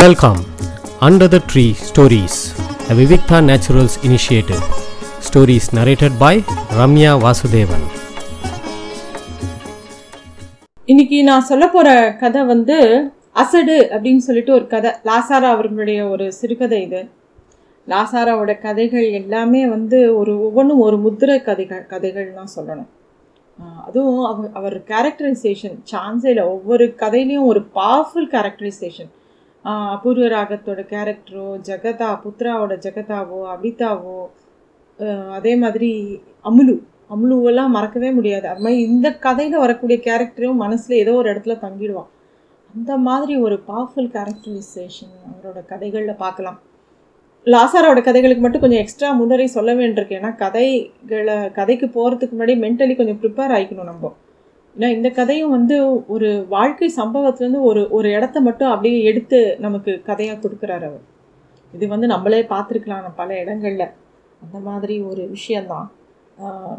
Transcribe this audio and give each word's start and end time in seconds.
Welcome 0.00 0.38
under 1.00 1.30
the 1.34 1.38
tree 1.50 1.64
stories 1.88 2.38
the 2.86 2.94
Vivikta 2.94 3.38
naturals 3.48 3.96
initiative 4.06 4.62
stories 5.26 5.68
narrated 5.78 6.16
by 6.18 6.40
Ramya 6.78 7.12
Vasudevan 7.24 7.84
இன்னைக்கு 10.88 11.18
நான் 11.22 11.46
சொல்ல 11.50 11.68
போகிற 11.68 11.90
கதை 12.22 12.42
வந்து 12.44 12.78
அசடு 13.32 13.76
அப்படின்னு 13.92 14.24
சொல்லிட்டு 14.28 14.52
ஒரு 14.52 14.66
கதை. 14.66 14.90
லாசாரா 15.04 15.48
அவர்களுடைய 15.56 16.08
ஒரு 16.08 16.32
சிறுகதை 16.32 16.82
இது. 16.82 17.02
லாசாராவோட 17.88 18.60
கதைகள் 18.60 19.08
எல்லாமே 19.12 19.68
வந்து 19.68 20.16
ஒரு 20.16 20.34
ஒவ்வொன்றும் 20.42 20.80
ஒரு 20.80 20.98
முத்திரை 20.98 21.42
கதைகள் 21.42 21.86
கதைகள்லாம் 21.90 22.54
சொல்லணும். 22.56 22.90
அதுவும் 23.86 24.24
அவர் 24.24 24.50
அவர் 24.54 24.76
கேரக்டரைசேஷன் 24.88 25.76
சான்சேல 25.92 26.40
ஒவ்வொரு 26.54 26.86
கதையிலையும் 27.02 27.50
ஒரு 27.52 27.62
பவர்ஃபுல் 27.74 28.32
கேரக்டரைசேஷன் 28.32 29.10
அபூர்வ 29.64 30.24
ராகத்தோட 30.28 30.80
கேரக்டரோ 30.92 31.46
ஜெகதா 31.68 32.08
புத்ராவோட 32.24 32.74
ஜெகதாவோ 32.86 33.38
அபிதாவோ 33.54 34.18
அதே 35.38 35.52
மாதிரி 35.56 35.90
அமுலு. 36.48 36.74
அமுலுவெல்லாம் 37.14 37.74
மறக்கவே 37.76 38.10
முடியாது. 38.10 38.46
அது 38.48 38.60
மாதிரி 38.60 38.82
இந்த 38.82 39.08
கதையில் 39.26 39.62
வரக்கூடிய 39.64 39.96
கேரக்டரும் 40.06 40.62
மனசில் 40.64 41.00
ஏதோ 41.02 41.14
ஒரு 41.14 41.28
இடத்துல 41.32 41.56
தங்கிடுவான். 41.64 42.10
அந்த 42.74 42.92
மாதிரி 43.08 43.34
ஒரு 43.36 43.56
பவர்ஃபுல் 43.68 44.08
கேரக்டரைசேஷன் 44.16 45.16
அவரோட 45.30 45.58
கதைகளில் 45.72 46.22
பார்க்கலாம். 46.22 46.58
லாசாரோட 47.46 48.00
கதைகளுக்கு 48.02 48.44
மட்டும் 48.44 48.62
கொஞ்சம் 48.62 48.82
எக்ஸ்ட்ரா 48.82 49.08
முன்னரே 49.12 49.46
சொல்ல 49.46 49.70
வேண்டியிருக்கு. 49.74 50.18
ஏன்னா 50.20 50.30
கதைகளை 50.36 51.36
கதைக்கு 51.50 51.86
போகிறதுக்கு 51.96 52.36
முன்னாடி 52.36 52.56
மென்டலி 52.64 52.96
கொஞ்சம் 52.96 53.20
ப்ரிப்பேர் 53.22 53.54
ஆகிக்கணும் 53.56 53.90
நம்ம. 53.92 54.12
ஏன்னா 54.76 54.88
இந்த 54.96 55.08
கதையும் 55.18 55.52
வந்து 55.56 55.76
ஒரு 56.14 56.28
வாழ்க்கை 56.54 56.88
சம்பவத்துலேருந்து 57.00 57.60
ஒரு 57.70 57.82
ஒரு 57.96 58.08
இடத்த 58.16 58.38
மட்டும் 58.46 58.70
அப்படியே 58.74 58.98
எடுத்து 59.10 59.38
நமக்கு 59.64 59.92
கதையாக 60.08 60.38
கொடுக்குறாரு 60.44 60.84
அவர். 60.88 61.04
இது 61.72 61.84
வந்து 61.92 62.06
நம்மளே 62.14 62.40
பார்த்துருக்கலாம் 62.54 63.06
பல 63.20 63.28
இடங்களில். 63.42 63.86
அந்த 64.44 64.58
மாதிரி 64.68 64.96
ஒரு 65.10 65.22
விஷயந்தான் 65.36 65.86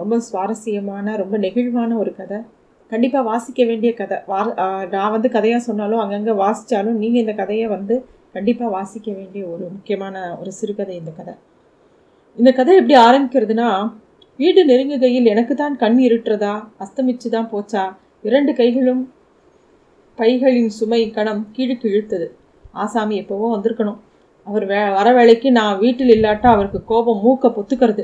ரொம்ப 0.01 0.15
சுவாரஸ்யமான 0.27 1.15
ரொம்ப 1.23 1.35
நெகிழ்வான 1.45 1.97
ஒரு 2.03 2.11
கதை. 2.19 2.39
கண்டிப்பாக 2.91 3.23
வாசிக்க 3.31 3.61
வேண்டிய 3.69 3.91
கதை. 4.01 4.17
வா 4.31 4.39
நான் 4.93 5.13
வந்து 5.15 5.29
கதையாக 5.35 5.61
சொன்னாலும் 5.69 6.01
அங்கங்கே 6.03 6.33
வாசித்தாலும் 6.43 6.99
நீங்கள் 7.03 7.23
இந்த 7.23 7.33
கதையை 7.41 7.67
வந்து 7.75 7.95
கண்டிப்பாக 8.35 8.69
வாசிக்க 8.77 9.09
வேண்டிய 9.19 9.43
ஒரு 9.53 9.65
முக்கியமான 9.75 10.15
ஒரு 10.41 10.51
சிறுகதை 10.59 10.95
இந்த 11.01 11.11
கதை. 11.19 11.33
இந்த 12.37 12.51
கதை 12.59 12.73
எப்படி 12.81 12.95
ஆரம்பிக்கிறதுனா 13.07 13.69
வீடு 14.39 14.61
நெருங்குகையில் 14.69 15.27
எனக்கு 15.33 15.53
தான் 15.59 15.75
கண் 15.81 15.99
இருட்டுறதா? 16.05 16.53
அஸ்தமிச்சு 16.83 17.27
தான் 17.35 17.47
போச்சா? 17.51 17.83
இரண்டு 18.27 18.51
கைகளும் 18.57 19.03
பைகளின் 20.17 20.71
சுமை 20.77 20.99
கணம் 21.17 21.39
கீழுக்கு 21.55 21.85
இழுத்தது 21.91 22.27
ஆசாமி 22.83 23.15
எப்போவோ 23.21 23.47
வந்திருக்கணும். 23.53 23.99
அவர் 24.47 24.65
வே 24.71 24.79
வர 24.97 25.07
வேலைக்கு 25.17 25.49
நான் 25.57 25.79
வீட்டில் 25.83 26.11
இல்லாட்டா 26.15 26.47
அவருக்கு 26.55 26.79
கோபம் 26.91 27.21
மூக்க 27.25 27.51
பொத்துக்கிறது. 27.57 28.03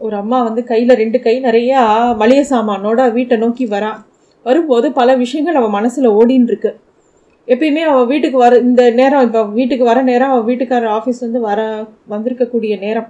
ஒரு 0.00 0.14
அம்மா 0.22 0.38
வந்து 0.46 0.62
கையில் 0.70 1.00
ரெண்டு 1.02 1.18
கை 1.26 1.34
நிறையா 1.48 1.80
மளிகை 2.22 2.44
சாமானோட 2.52 3.00
வீட்டை 3.16 3.38
நோக்கி 3.44 3.66
வரா. 3.74 3.92
வரும்போது 4.46 4.86
பல 5.00 5.10
விஷயங்கள் 5.24 5.58
அவள் 5.60 5.76
மனசில் 5.78 6.08
ஓடின்னு 6.18 6.50
இருக்கு 6.52 6.72
எப்பயுமே 7.48 7.82
அவள் 7.90 8.08
வீட்டுக்கு 8.12 8.38
வர 8.44 8.54
இந்த 8.68 8.82
நேரம் 9.00 9.24
இப்போ 9.28 9.42
வீட்டுக்கு 9.58 9.84
வர 9.90 10.00
நேரம் 10.10 10.32
அவள் 10.34 10.48
வீட்டுக்காரர் 10.50 10.94
ஆஃபீஸ் 10.98 11.22
வந்து 11.26 11.42
வர 11.48 11.60
வந்திருக்கக்கூடிய 12.14 12.74
நேரம். 12.86 13.08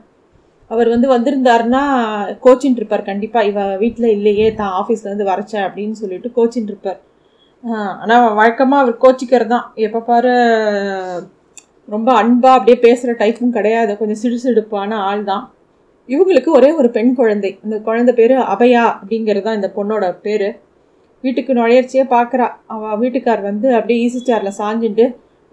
அவர் 0.70 0.88
வந்து 0.94 1.08
வந்திருந்தாருன்னா 1.14 1.82
கோச்சின் 2.44 2.78
இருப்பார் 2.80 3.08
கண்டிப்பாக 3.10 3.48
இவ 3.50 3.64
வீட்டில் 3.82 4.14
இல்லையே 4.16 4.46
தான் 4.60 4.74
ஆஃபீஸ்லேருந்து 4.80 5.30
வரச்ச 5.32 5.54
அப்படின்னு 5.66 5.96
சொல்லிட்டு 6.02 6.28
கோச்சின் 6.38 6.68
இருப்பார். 6.70 7.00
ஆனால் 8.02 8.24
வழக்கமாக 8.38 8.82
அவர் 8.84 9.02
கோச்சிக்கிறது 9.04 9.52
தான். 9.54 9.66
எப்போ 9.86 10.00
பாரு 10.08 10.32
ரொம்ப 11.88 12.08
அன்பாக 12.20 12.56
அப்படியே 12.58 12.78
பேசுகிற 12.86 13.12
டைப்பும் 13.22 13.56
கிடையாது. 13.58 13.92
கொஞ்சம் 14.00 14.20
சிடுசிடுப்பான 14.22 14.98
ஆள் 15.08 15.24
தான். 15.30 15.44
இவங்களுக்கு 16.08 16.50
ஒரே 16.58 16.70
ஒரு 16.80 16.88
பெண் 16.96 17.12
குழந்தை. 17.20 17.50
இந்த 17.64 17.76
குழந்தை 17.88 18.12
பேர் 18.20 18.34
அபயா 18.54 18.84
அப்படிங்கிறது 19.00 19.44
தான் 19.46 19.58
இந்த 19.60 19.70
பொண்ணோட 19.78 20.06
பேர். 20.26 20.48
வீட்டுக்கு 21.24 21.52
நுழையர்ச்சியே 21.58 22.04
பார்க்குறா 22.16 22.46
அவள் 22.74 22.98
வீட்டுக்கார் 23.02 23.42
வந்து 23.50 23.68
அப்படியே 23.78 24.00
ஈசி 24.06 24.20
சேரில் 24.28 24.58
சாஞ்சுட்டு 24.60 25.04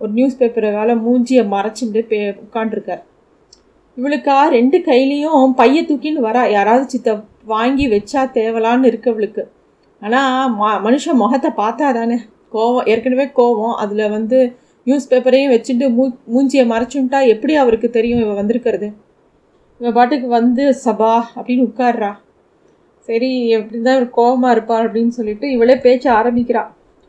ஒரு 0.02 0.12
நியூஸ் 0.18 0.40
பேப்பரை 0.40 0.70
வேலை 0.80 0.94
மூஞ்சியை 1.06 1.44
மறைச்சிட்டு 1.54 2.02
பே 2.12 2.20
உட்காண்டிருக்கார் 2.46 3.04
இவளுக்கா? 3.98 4.36
ரெண்டு 4.56 4.78
கையிலையும் 4.88 5.54
பைய 5.60 5.82
தூக்கின்னு 5.90 6.28
வரா. 6.28 6.44
யாராவது 6.56 6.86
சித்த 6.94 7.10
வாங்கி 7.54 7.86
வச்சா 7.94 8.22
தேவலான்னு 8.38 8.90
இருக்கு 8.92 9.12
அவளுக்கு 9.14 9.44
ஆனால் 10.02 10.52
ம 10.60 10.70
மனுஷன் 10.86 11.20
முகத்தை 11.22 11.50
பார்த்தா 11.62 11.88
தானே 11.98 12.18
கோவம் 12.56 12.88
ஏற்கனவே 12.92 13.26
கோவம். 13.40 13.76
அதில் 13.84 14.14
வந்து 14.16 14.38
நியூஸ் 14.88 15.10
பேப்பரையும் 15.12 15.54
வச்சுட்டு 15.54 15.86
மூ 15.98 16.04
மூஞ்சியை 16.34 16.64
மறைச்சுட்டா 16.72 17.20
எப்படி 17.34 17.54
அவருக்கு 17.64 17.88
தெரியும் 17.98 18.22
இவள் 18.24 18.40
வந்திருக்கிறது? 18.42 18.88
இவன் 19.82 19.96
பாட்டுக்கு 19.98 20.28
வந்து 20.40 20.64
சபா 20.86 21.14
அப்படின்னு 21.36 21.68
உட்கார்றா. 21.70 22.12
சரி 23.08 23.30
எப்படி 23.58 23.78
தான் 23.86 24.00
ஒரு 24.02 24.08
கோவமாக 24.18 24.56
இருப்பார் 24.56 24.86
அப்படின்னு 24.88 25.14
சொல்லிட்டு 25.20 25.46
இவளே 25.56 25.76
பேச்ச 25.86 26.06
ஆரம்பிக்கிறா. 26.20 26.64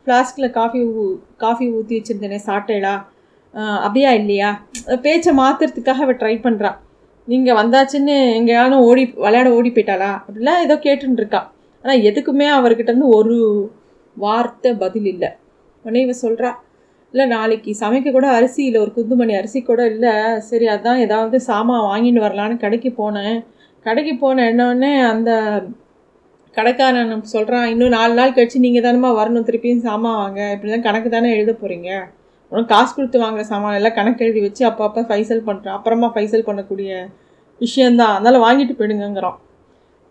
ஃப்ளாஸ்கில் 0.07 0.53
காஃபி 0.59 0.79
ஊ 0.91 1.03
காஃபி 1.43 1.65
ஊற்றி 1.77 1.97
வச்சுருந்தேனே 1.97 2.39
சாப்பிட்டேடா 2.47 2.93
அப்படியா 3.85 4.11
இல்லையா? 4.21 4.49
பேச்சை 5.05 5.31
மாற்றுறதுக்காக 5.41 6.03
அவள் 6.05 6.19
ட்ரை 6.21 6.35
பண்ணுறான் 6.45 6.77
நீங்கள் 7.27 7.57
வந்தாச்சுன்னு 7.59 8.15
எங்கேயாலும் 8.37 8.85
ஓடி 8.87 9.03
விளையாட 9.25 9.49
ஓடி 9.57 9.69
போயிட்டாளா? 9.69 10.11
அப்படிலாம் 10.25 10.63
ஏதோ 10.65 10.75
கேட்டுருக்கா 10.85 11.41
ஆனால் 11.83 12.03
எதுக்குமே 12.09 12.47
அவர்கிட்ட 12.57 12.93
ஒரு 13.19 13.37
வார்த்தை 14.17 14.71
பதில் 14.83 15.07
இல்லை. 15.13 15.29
உடனே 15.85 16.01
இவ 16.05 16.13
சொல்கிறா 16.25 16.49
இல்லை 17.13 17.25
நாளைக்கு 17.35 17.71
சமைக்க 17.81 18.11
கூட 18.11 18.27
அரிசி 18.37 18.61
இல்லை 18.67 18.79
ஒரு 18.81 18.91
குந்துமணி 18.97 19.33
அரிசி 19.39 19.59
கூட 19.61 19.81
இல்லை. 19.93 20.13
சரி 20.49 20.65
அதான் 20.75 21.01
ஏதாவது 21.05 21.37
சாமான் 21.49 21.87
வாங்கிட்டு 21.89 22.25
வரலான்னு 22.25 22.57
கடைக்கு 22.65 22.91
போனேன். 23.01 23.37
கடைக்கு 23.85 24.13
போன 24.23 24.45
என்னன்னே 24.51 24.91
அந்த 25.11 25.31
கடைக்காரன் 26.55 27.13
சொல்கிறான் 27.35 27.67
இன்னும் 27.73 27.95
நாலு 27.97 28.13
நாள் 28.19 28.35
கழிச்சு 28.35 28.65
நீங்கள் 28.65 28.85
தானேமா 28.85 29.11
வரணும் 29.19 29.47
திருப்பியும் 29.47 29.85
சாமான் 29.87 30.19
வாங்க. 30.23 30.41
இப்படி 30.55 30.71
தான் 30.71 30.87
கணக்கு 30.87 31.09
தானே 31.09 31.29
எழுத 31.37 31.53
போகிறீங்க 31.53 31.89
உனக்கு 32.53 32.71
காசு 32.73 32.91
கொடுத்து 32.95 33.23
வாங்குற 33.23 33.43
சாமான் 33.51 33.77
எல்லாம் 33.79 33.97
கணக்கு 33.97 34.23
எழுதி 34.25 34.41
வச்சு 34.45 34.63
அப்பப்போ 34.69 35.03
ஃபைசல் 35.09 35.45
பண்ணுறான் 35.47 35.77
அப்புறமா 35.77 36.07
ஃபைசல் 36.15 36.47
பண்ணக்கூடிய 36.49 36.91
விஷயந்தான் 37.61 38.13
அதனால் 38.15 38.43
வாங்கிட்டு 38.45 38.73
போயிடுங்கிறான் 38.79 39.39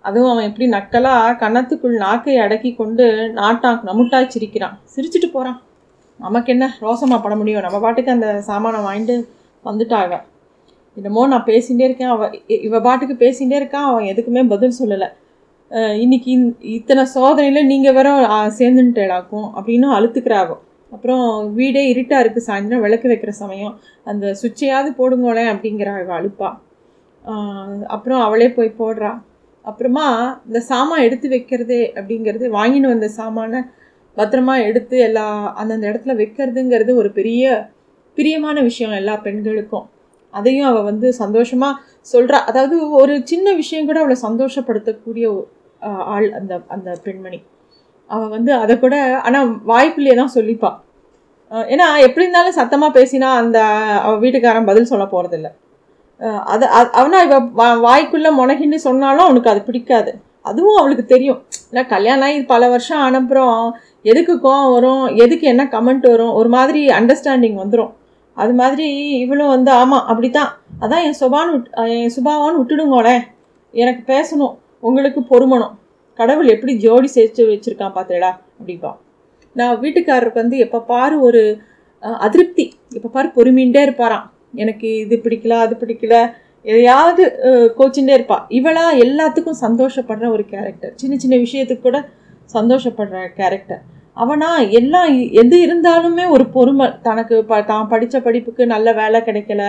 அதுவும் 0.05 0.31
அவன் 0.31 0.49
எப்படி 0.51 0.67
நக்கலாக 0.77 1.37
கன்னத்துக்குள் 1.43 1.95
நாக்கை 2.07 2.35
அடக்கி 2.45 2.71
கொண்டு 2.81 3.05
நாட்டான் 3.41 3.79
நமுட்டாய் 3.89 4.33
சிரிக்கிறான் 4.35 4.75
சிரிச்சிட்டு 4.95 5.29
போகிறான் 5.35 5.61
நமக்கு 6.21 6.49
என்ன 6.55 6.67
ரோசமாக 6.85 7.19
பண்ண 7.23 7.35
முடியும்? 7.37 7.65
நம்ம 7.67 7.79
பாட்டுக்கு 7.85 8.15
அந்த 8.15 8.29
சாமானை 8.49 8.81
வாங்கிட்டு 8.89 9.17
வந்துட்டாங்க. 9.65 10.15
என்னமோ 10.97 11.23
நான் 11.33 11.49
பேசிகிட்டே 11.51 11.85
இருக்கேன். 11.89 12.13
அவன் 12.15 12.33
இவ 12.67 12.81
பாட்டுக்கு 12.87 13.15
பேசிகிட்டே 13.25 13.57
இருக்கான். 13.61 13.89
அவன் 13.91 14.09
எதுக்குமே 14.13 14.43
பதில் 14.55 14.79
சொல்லலை. 14.81 15.09
இன்னைக்கு 16.05 16.33
இத்தனை 16.79 17.03
சோதனையில் 17.15 17.69
நீங்கள் 17.71 17.97
வேற 17.99 18.09
சேர்ந்துட்டேடாக்கும் 18.59 19.47
அப்படின்னு 19.57 19.89
அழுத்துக்கிறாகும் 19.97 20.63
அப்புறம் 20.93 21.25
வீடே 21.59 21.83
இருட்டாக 21.93 22.23
இருக்குது 22.23 22.47
சாயந்தரம் 22.49 22.85
விளக்கு 22.87 23.11
வைக்கிற 23.13 23.33
சமயம். 23.43 23.75
அந்த 24.11 24.25
சுவிட்சையாவது 24.41 24.91
போடுங்களேன் 25.01 25.51
அப்படிங்கிறா 25.53 25.93
இவள் 26.03 26.19
அழுப்பா. 26.19 26.51
அப்புறம் 27.95 28.23
அவளே 28.27 28.49
போய் 28.57 28.79
போடுறா. 28.81 29.13
அப்புறமா 29.65 30.07
இந்த 30.49 30.61
சாமான் 30.71 31.05
எடுத்து 31.07 31.27
வைக்கிறது 31.29 31.79
அப்படிங்கிறது 31.99 32.47
வாங்கின்னு 32.59 32.93
வந்த 32.95 33.09
சாமானை 33.21 33.61
பத்திரமா 34.17 34.55
எடுத்து 34.69 34.97
எல்லா 35.09 35.27
அந்தந்த 35.61 35.85
இடத்துல 35.91 36.15
வைக்கிறதுங்கிறது 36.21 36.93
ஒரு 37.03 37.11
பெரிய 37.19 37.45
பிரியமான 38.19 38.57
விஷயம் 38.69 38.99
எல்லா 39.01 39.15
பெண்களுக்கும். 39.27 39.87
அதையும் 40.35 40.69
அவள் 40.71 40.89
வந்து 40.91 41.09
சந்தோஷமாக 41.23 41.81
சொல்கிறா 42.13 42.39
அதாவது 42.51 42.77
ஒரு 43.01 43.15
சின்ன 43.31 43.49
விஷயம் 43.55 43.89
கூட 43.89 43.99
அவளை 44.03 44.17
சந்தோஷப்படுத்தக்கூடிய 44.29 45.27
ஆள் 46.15 46.29
அந்த 46.39 46.53
அந்த 46.75 46.91
பெண்மணி. 47.05 47.41
அவள் 48.15 48.33
வந்து 48.37 48.53
அதை 48.63 48.75
கூட 48.85 48.97
ஆனால் 49.27 49.51
வாய்ப்புலேயே 49.73 50.17
தான் 50.21 50.35
சொல்லிப்பாள் 50.37 50.79
ஏன்னா 51.73 51.87
எப்படி 52.07 52.25
இருந்தாலும் 52.25 52.59
சத்தமாக 52.61 52.97
பேசினா 52.99 53.31
அந்த 53.41 53.59
அவள் 54.05 54.23
வீட்டுக்காரன் 54.25 54.69
பதில் 54.71 54.91
சொல்ல 54.93 55.07
போகிறதில்ல 55.15 55.49
அதை 56.53 56.67
அவனா 57.01 57.21
வா 57.61 57.67
வாய்க்குள்ளே 57.87 58.31
முனகின்னு 58.41 58.79
சொன்னாலும் 58.89 59.27
அவனுக்கு 59.27 59.51
அது 59.53 59.61
பிடிக்காது. 59.69 60.13
அதுவும் 60.49 60.79
அவளுக்கு 60.81 61.05
தெரியும். 61.13 61.41
ஏன்னா 61.71 61.83
கல்யாணம் 61.95 62.27
ஆகி 62.27 62.39
பல 62.53 62.69
வருஷம் 62.73 63.03
அனுப்புகிறோம் 63.09 63.67
எதுக்கு 64.11 64.35
கோவம் 64.45 64.73
வரும்? 64.75 65.05
எதுக்கு 65.25 65.45
என்ன 65.53 65.65
கமெண்ட் 65.75 66.07
வரும்? 66.13 66.33
ஒரு 66.41 66.49
மாதிரி 66.57 66.81
அண்டர்ஸ்டாண்டிங் 66.99 67.59
வந்துடும் 67.63 67.93
அது 68.37 68.53
மாதிரி 68.61 68.87
இவளும் 69.25 69.53
வந்து 69.55 69.71
ஆமாம் 69.81 70.07
அப்படி 70.11 70.29
தான் 70.39 70.51
அதான் 70.85 71.05
என் 71.09 71.19
சுபான்னு 71.21 71.53
விட் 71.55 71.69
என் 71.97 72.15
சுபாவான்னு 72.17 72.61
விட்டுடுங்கோளே 72.61 73.17
எனக்கு 73.75 74.03
பேசணும். 74.13 74.55
உங்களுக்கு 74.89 75.21
பொறுமணும். 75.33 75.75
கடவுள் 76.19 76.53
எப்படி 76.55 76.73
ஜோடி 76.85 77.09
சேர்த்து 77.17 77.43
வச்சுருக்கான் 77.53 77.97
பார்த்தேடா 77.99 78.31
அப்படிப்பா 78.59 78.93
நான் 79.61 79.79
வீட்டுக்காரருக்கு 79.83 80.43
வந்து 80.45 80.59
எப்போ 80.65 80.79
பாரு 80.93 81.17
ஒரு 81.29 81.43
அதிருப்தி. 82.27 82.65
எப்போ 82.99 83.09
பாரு 83.15 83.29
பொறுமின்ண்டே 83.37 83.81
இருப்பாராம். 83.87 84.27
எனக்கு 84.63 84.89
இது 85.05 85.17
பிடிக்கல 85.25 85.57
அது 85.65 85.75
பிடிக்கல. 85.83 86.15
எதையாவது 86.71 87.23
கோச்சின்ண்டே 87.79 88.15
இருப்பா. 88.19 88.39
இவளா 88.59 88.85
எல்லாத்துக்கும் 89.05 89.63
சந்தோஷப்படுற 89.65 90.27
ஒரு 90.37 90.45
கேரக்டர் 90.53 90.93
சின்ன 91.03 91.17
சின்ன 91.23 91.37
விஷயத்துக்கு 91.45 91.87
கூட 91.89 92.01
சந்தோஷப்படுற 92.57 93.19
கேரக்டர் 93.41 93.83
அவனா 94.23 94.49
எல்லாம் 94.79 95.11
எது 95.43 95.57
இருந்தாலுமே 95.67 96.25
ஒரு 96.37 96.45
பொறுமை. 96.57 96.87
தனக்கு 97.09 97.37
ப 97.51 97.61
தான் 97.71 97.91
படித்த 97.93 98.17
படிப்புக்கு 98.27 98.63
நல்ல 98.75 98.89
வேலை 99.01 99.21
கிடைக்கல. 99.29 99.63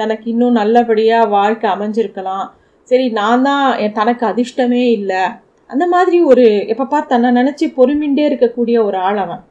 தனக்கு 0.00 0.26
இன்னும் 0.32 0.58
நல்லபடியாக 0.60 1.30
வாழ்க்கை 1.36 1.68
அமைஞ்சிருக்கலாம். 1.74 2.46
சரி 2.90 3.06
நான் 3.20 3.46
தான் 3.48 3.66
தனக்கு 4.00 4.24
அதிர்ஷ்டமே 4.32 4.82
இல்லை. 4.98 5.22
அந்த 5.70 5.84
மாதிரி 5.94 6.18
ஒரு 6.30 6.44
எப்போ 6.72 6.84
பார்த்து 6.84 7.12
தன்னை 7.12 7.30
நினச்சி 7.38 7.66
பொறுமிண்டே 7.78 8.24
இருக்கக்கூடிய 8.30 8.76
ஒரு 8.88 8.98
ஆள் 9.08 9.20
அவன். 9.24 9.42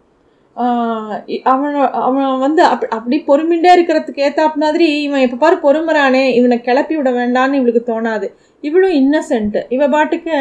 அவன் 1.52 1.76
அவன் 2.08 2.40
வந்து 2.46 2.62
அப் 2.74 2.86
அப்படி 2.96 3.18
பொறுமிண்டே 3.28 3.72
இருக்கிறதுக்கு 3.78 4.24
ஏற்றாப் 4.28 4.62
மாதிரி 4.64 4.88
இவன் 5.06 5.24
எப்போ 5.26 5.38
பாரு 5.44 5.58
பொறுமுறானே 5.66 6.24
இவனை 6.38 6.58
கிளப்பி 6.68 6.96
விட 7.00 7.10
வேண்டான்னு 7.20 7.60
இவளுக்கு 7.60 7.84
தோணாது. 7.92 8.28
இவளும் 8.64 8.96
இன்னசென்ட்டு 9.02 9.62
இவ 9.76 9.88
பாட்டுக்கு 9.96 10.38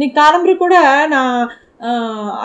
நீ 0.00 0.06
காலம்பு 0.20 0.54
கூட 0.64 0.76
நான் 1.14 1.32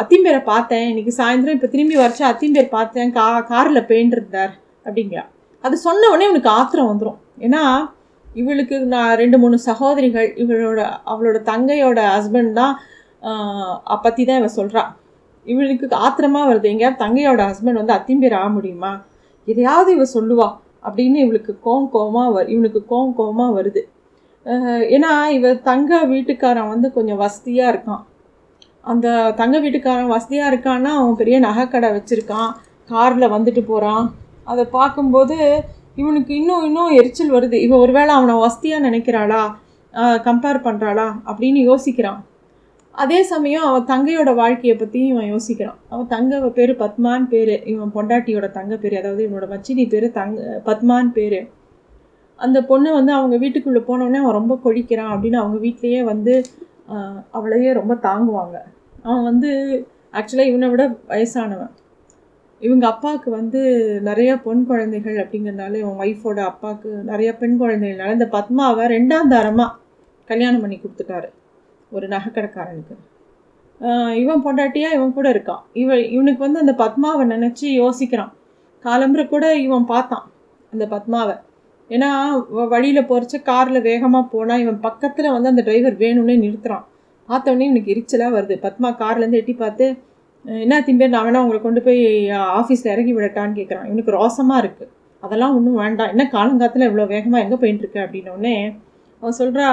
அத்திம்பேரை 0.02 0.42
பார்த்தேன். 0.52 0.88
இன்னைக்கு 0.92 1.14
சாயந்தரம் 1.20 1.58
இப்போ 1.58 1.70
திரும்பி 1.76 1.96
வரைச்சா 2.02 2.26
அத்திம்பேர் 2.32 2.76
பார்த்தேன். 2.78 3.12
கா 3.18 3.28
காரில் 3.54 3.88
பெயிண்ட் 3.92 4.16
இருந்தார் 4.18 4.54
அப்படிங்கிறா. 4.86 5.24
அது 5.64 5.76
சொன்ன 5.88 6.08
உடனே 6.12 6.28
இவனுக்கு 6.30 6.56
ஆத்திரம் 6.60 6.92
வந்துடும் 6.92 7.20
ஏன்னா 7.46 7.64
இவளுக்கு 8.40 8.76
நான் 8.94 9.14
ரெண்டு 9.22 9.38
மூணு 9.42 9.58
சகோதரிகள் 9.70 10.30
இவளோட 10.42 10.82
அவளோட 11.12 11.38
தங்கையோட 11.52 12.00
ஹஸ்பண்ட் 12.16 12.52
தான் 12.60 12.76
பற்றி 14.06 14.22
தான் 14.28 14.40
இவள் 14.42 14.58
சொல்கிறான் 14.60 14.92
இவளுக்கு 15.46 15.86
ஆத்திரமாக 16.06 16.50
வருது. 16.50 16.68
எங்கேயாவது 16.74 17.02
தங்கையோட 17.04 17.42
ஹஸ்பண்ட் 17.50 17.82
வந்து 17.82 17.98
அத்திம்பேர் 17.98 18.36
ஆக 18.40 18.50
முடியுமா? 18.58 18.92
எதையாவது 19.48 19.90
இவ 19.98 20.06
சொல்லுவா 20.18 20.48
அப்படின்னு 20.88 21.18
இவளுக்கு 21.26 21.54
கோம் 21.66 21.88
கோமாக 21.96 22.30
வ 22.36 22.44
இவனுக்கு 22.54 22.80
கோம் 22.92 23.12
கோவமாக 23.20 23.56
வருது. 23.58 23.82
ஏன்னா 24.96 25.12
இவ 25.38 25.52
தங்க 25.70 25.92
வீட்டுக்காரன் 26.12 26.72
வந்து 26.74 26.88
கொஞ்சம் 26.98 27.20
வசதியாக 27.24 27.72
இருக்கான். 27.74 28.04
அந்த 28.92 29.08
தங்க 29.42 29.56
வீட்டுக்காரன் 29.64 30.14
வசதியாக 30.16 30.52
இருக்கான்னா 30.52 30.92
அவன் 31.02 31.20
பெரிய 31.22 31.38
நகைக்கடை 31.48 31.90
வச்சுருக்கான். 31.98 32.52
காரில் 32.92 33.34
வந்துட்டு 33.36 33.62
போகிறான் 33.72 34.06
அதை 34.52 34.64
பார்க்கும்போது 34.78 35.38
இவனுக்கு 36.00 36.32
இன்னும் 36.40 36.66
இன்னும் 36.68 36.96
எரிச்சல் 37.00 37.36
வருது. 37.36 37.58
இவன் 37.66 37.82
ஒருவேளை 37.86 38.12
அவனை 38.18 38.36
வசதியாக 38.46 38.86
நினைக்கிறாளா? 38.88 39.44
கம்பேர் 40.28 40.66
பண்ணுறாளா 40.68 41.08
அப்படின்னு 41.30 41.62
யோசிக்கிறான். 41.70 42.20
அதே 43.04 43.20
சமயம் 43.32 43.66
அவன் 43.68 43.88
தங்கையோட 43.92 44.30
வாழ்க்கையை 44.40 44.76
பற்றியும் 44.78 45.12
இவன் 45.14 45.30
யோசிக்கிறான். 45.34 45.80
அவன் 45.94 46.10
தங்க 46.14 46.40
பேர் 46.58 46.74
பத்மான் 46.84 47.28
பேர். 47.34 47.54
இவன் 47.74 47.94
பொண்டாட்டியோட 47.96 48.48
தங்க 48.58 48.76
பேர் 48.84 48.96
அதாவது 49.02 49.22
இவனோட 49.28 49.48
மச்சினி 49.54 49.86
பேர் 49.94 50.08
தங்க 50.20 50.60
பத்மான் 50.70 51.12
பேர். 51.18 51.40
அந்த 52.40 52.58
பொண்ணு 52.72 52.90
வந்து 52.98 53.12
அவங்க 53.20 53.36
வீட்டுக்குள்ளே 53.44 53.82
போனோடனே 53.90 54.22
அவன் 54.24 54.38
ரொம்ப 54.40 54.54
கொழிக்கிறான் 54.66 55.12
அப்படின்னு 55.16 55.42
அவங்க 55.42 55.58
வீட்லேயே 55.66 56.02
வந்து 56.12 56.34
அவளையே 57.38 57.72
ரொம்ப 57.80 57.94
தாங்குவாங்க. 58.08 58.58
அவன் 59.08 59.28
வந்து 59.30 59.52
ஆக்சுவலாக 60.20 60.52
இவனை 60.52 60.70
விட 60.72 60.84
வயசானவன். 61.12 61.72
இவங்க 62.62 62.86
அப்பாவுக்கு 62.88 63.30
வந்து 63.40 63.60
நிறைய 64.10 64.32
பொன் 64.46 64.64
குழந்தைகள் 64.70 65.18
அப்படிங்கிறனால 65.22 65.78
இவன் 65.84 66.00
ஒய்ஃபோட 66.04 66.40
அப்பாவுக்கு 66.52 66.90
நிறைய 67.12 67.30
பெண் 67.42 67.56
குழந்தைகள்னால 67.62 68.18
இந்த 68.18 68.28
பத்மாவை 68.38 68.84
ரெண்டாம் 68.96 69.32
தாரமாக 69.34 69.78
கல்யாணம் 70.30 70.62
பண்ணி 70.64 70.78
கொடுத்துட்டாரு. 70.80 71.30
ஒரு 71.92 72.06
நகைக்கடைக்காரனுக்கு. 72.08 72.96
இவன் 74.24 74.44
பொண்டாட்டியாக 74.46 74.98
இவன் 74.98 75.16
கூட 75.18 75.28
இருக்கான். 75.36 75.64
இவன் 75.82 76.04
இவனுக்கு 76.16 76.42
வந்து 76.46 76.62
அந்த 76.64 76.74
பத்மாவை 76.84 77.24
நினச்சி 77.34 77.66
யோசிக்கிறான். 77.82 78.32
காலம்புரை 78.86 79.26
கூட 79.28 79.46
இவன் 79.66 79.90
பார்த்தான் 79.94 80.26
அந்த 80.74 80.86
பத்மாவை. 80.94 81.36
ஏன்னா 81.90 82.10
வழியில் 82.74 83.08
போகிறச்ச 83.10 83.38
காரில் 83.50 83.86
வேகமாக 83.90 84.26
போனால் 84.34 84.62
இவன் 84.64 84.80
பக்கத்தில் 84.88 85.34
வந்து 85.36 85.52
அந்த 85.54 85.64
டிரைவர் 85.68 85.98
வேணும்னே 86.04 86.36
நிறுத்துறான். 86.46 86.86
பார்த்தோன்னே 87.30 87.66
இவனுக்கு 87.70 87.94
எரிச்சலாக 87.96 88.32
வருது. 88.38 88.56
பத்மா 88.68 88.90
கார்லேருந்து 89.02 89.40
எட்டி 89.42 89.54
பார்த்து 89.64 89.86
என்ன 90.46 90.76
திம்பேர் 90.86 91.14
நான் 91.14 91.26
வேணா 91.26 91.42
உங்களை 91.44 91.60
கொண்டு 91.62 91.82
போய் 91.86 92.02
ஆஃபீஸில் 92.60 92.94
இறங்கி 92.94 93.14
விடட்டான்னு 93.16 93.58
கேட்குறான் 93.60 93.88
இவனுக்கு 93.90 94.16
ரோசமாக 94.20 94.62
இருக்குது 94.64 94.92
அதெல்லாம் 95.24 95.56
ஒன்றும் 95.58 95.80
வேண்டாம். 95.84 96.12
என்ன 96.14 96.24
காலங்காத்தில் 96.36 96.88
இவ்வளோ 96.88 97.06
வேகமாக 97.12 97.44
எங்கே 97.46 97.58
போயின்ட்டுருக்கு 97.64 98.00
அப்படின்னோடனே 98.06 98.56
அவன் 99.22 99.38
சொல்கிறா 99.42 99.68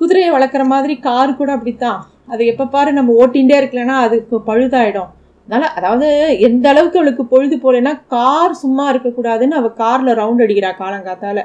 குதிரையை 0.00 0.30
வளர்க்குற 0.34 0.64
மாதிரி 0.74 0.94
கார் 1.08 1.38
கூட 1.40 1.50
அப்படித்தான். 1.56 2.00
அது 2.32 2.42
எப்போ 2.52 2.64
பாரு 2.74 2.90
நம்ம 2.98 3.14
ஓட்டிகிட்டே 3.22 3.56
இருக்கலன்னா 3.60 3.96
அதுக்கு 4.06 4.36
பழுதாயிடும். 4.48 5.10
அதனால் 5.48 5.74
அதாவது 5.78 6.08
எந்த 6.48 6.66
அளவுக்கு 6.72 6.98
அவளுக்கு 7.00 7.24
பொழுது 7.32 7.56
போகலன்னா 7.62 7.92
கார் 8.14 8.54
சும்மா 8.62 8.84
இருக்கக்கூடாதுன்னு 8.92 9.58
அவள் 9.60 9.78
காரில் 9.82 10.18
ரவுண்ட் 10.20 10.44
அடிக்கிறா 10.44 10.70
காலங்காத்தால். 10.82 11.42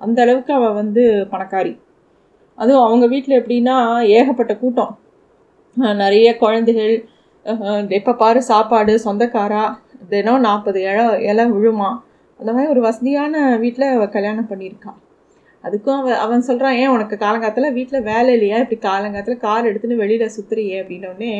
அந்த 0.00 0.18
அளவுக்கு 0.24 0.52
அவள் 0.58 0.78
வந்து 0.80 1.02
பணக்காரி. 1.32 1.72
அதுவும் 2.58 2.86
அவங்க 2.86 3.06
வீட்டில் 3.14 3.38
எப்படின்னா 3.40 3.76
ஏகப்பட்ட 4.18 4.54
கூட்டம். 4.62 4.92
நிறைய 6.04 6.28
குழந்தைகள் 6.42 6.94
எப்போ 7.96 8.12
பாரு 8.20 8.40
சாப்பாடு 8.50 8.92
சொந்தக்காரா 9.06 9.62
தினம் 10.12 10.44
நாற்பது 10.46 10.78
இலை 10.90 11.04
இலை 11.30 11.44
விழுமா? 11.54 11.88
அந்த 12.40 12.50
மாதிரி 12.52 12.70
ஒரு 12.74 12.80
வசதியான 12.86 13.34
வீட்டில் 13.62 13.86
அவள் 13.96 14.14
கல்யாணம் 14.14 14.48
பண்ணியிருக்கான் 14.50 14.98
அதுக்கும் 15.64 15.98
அவன் 16.00 16.18
அவன் 16.24 16.46
சொல்கிறான் 16.48 16.78
ஏன் 16.82 16.92
உனக்கு 16.94 17.16
காலங்காலத்தில் 17.24 17.74
வீட்டில் 17.76 18.06
வேலை 18.08 18.30
இல்லையா? 18.36 18.56
இப்படி 18.64 18.78
காலங்காலத்தில் 18.88 19.42
கார் 19.44 19.68
எடுத்துன்னு 19.70 20.00
வெளியில் 20.02 20.34
சுற்றுறியே 20.36 20.76
அப்படின்னோடனே 20.82 21.32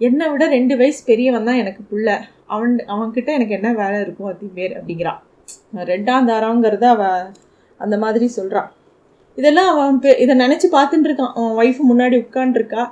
என்னை 0.00 0.26
விட 0.32 0.44
ரெண்டு 0.56 0.74
வயசு 0.80 1.00
பெரியவன் 1.10 1.48
தான் 1.48 1.60
எனக்கு 1.62 1.82
பிள்ளை. 1.90 2.16
அவன் 2.54 2.72
அவன்கிட்ட 2.94 3.30
எனக்கு 3.38 3.56
என்ன 3.58 3.68
வேலை 3.82 3.98
இருக்கும் 4.04 4.30
அத்தி 4.30 4.48
பேர்? 4.58 4.72
அப்படிங்கிறான். 4.78 5.20
ரெண்டாம் 5.92 6.28
தாரங்கிறத 6.30 6.86
அவள் 6.94 7.28
அந்த 7.80 7.96
மாதிரி 8.04 8.26
சொல்கிறான் 8.38 8.70
இதெல்லாம் 9.38 9.70
அவன் 9.72 10.00
இதை 10.24 10.34
நினச்சி 10.44 10.68
பார்த்துட்டு 10.76 11.08
இருக்கான். 11.10 11.34
அவன் 11.38 11.54
ஒய்ஃபு 11.62 11.82
முன்னாடி 11.92 12.16
உட்காண்ட்ருக்கா 12.24 12.82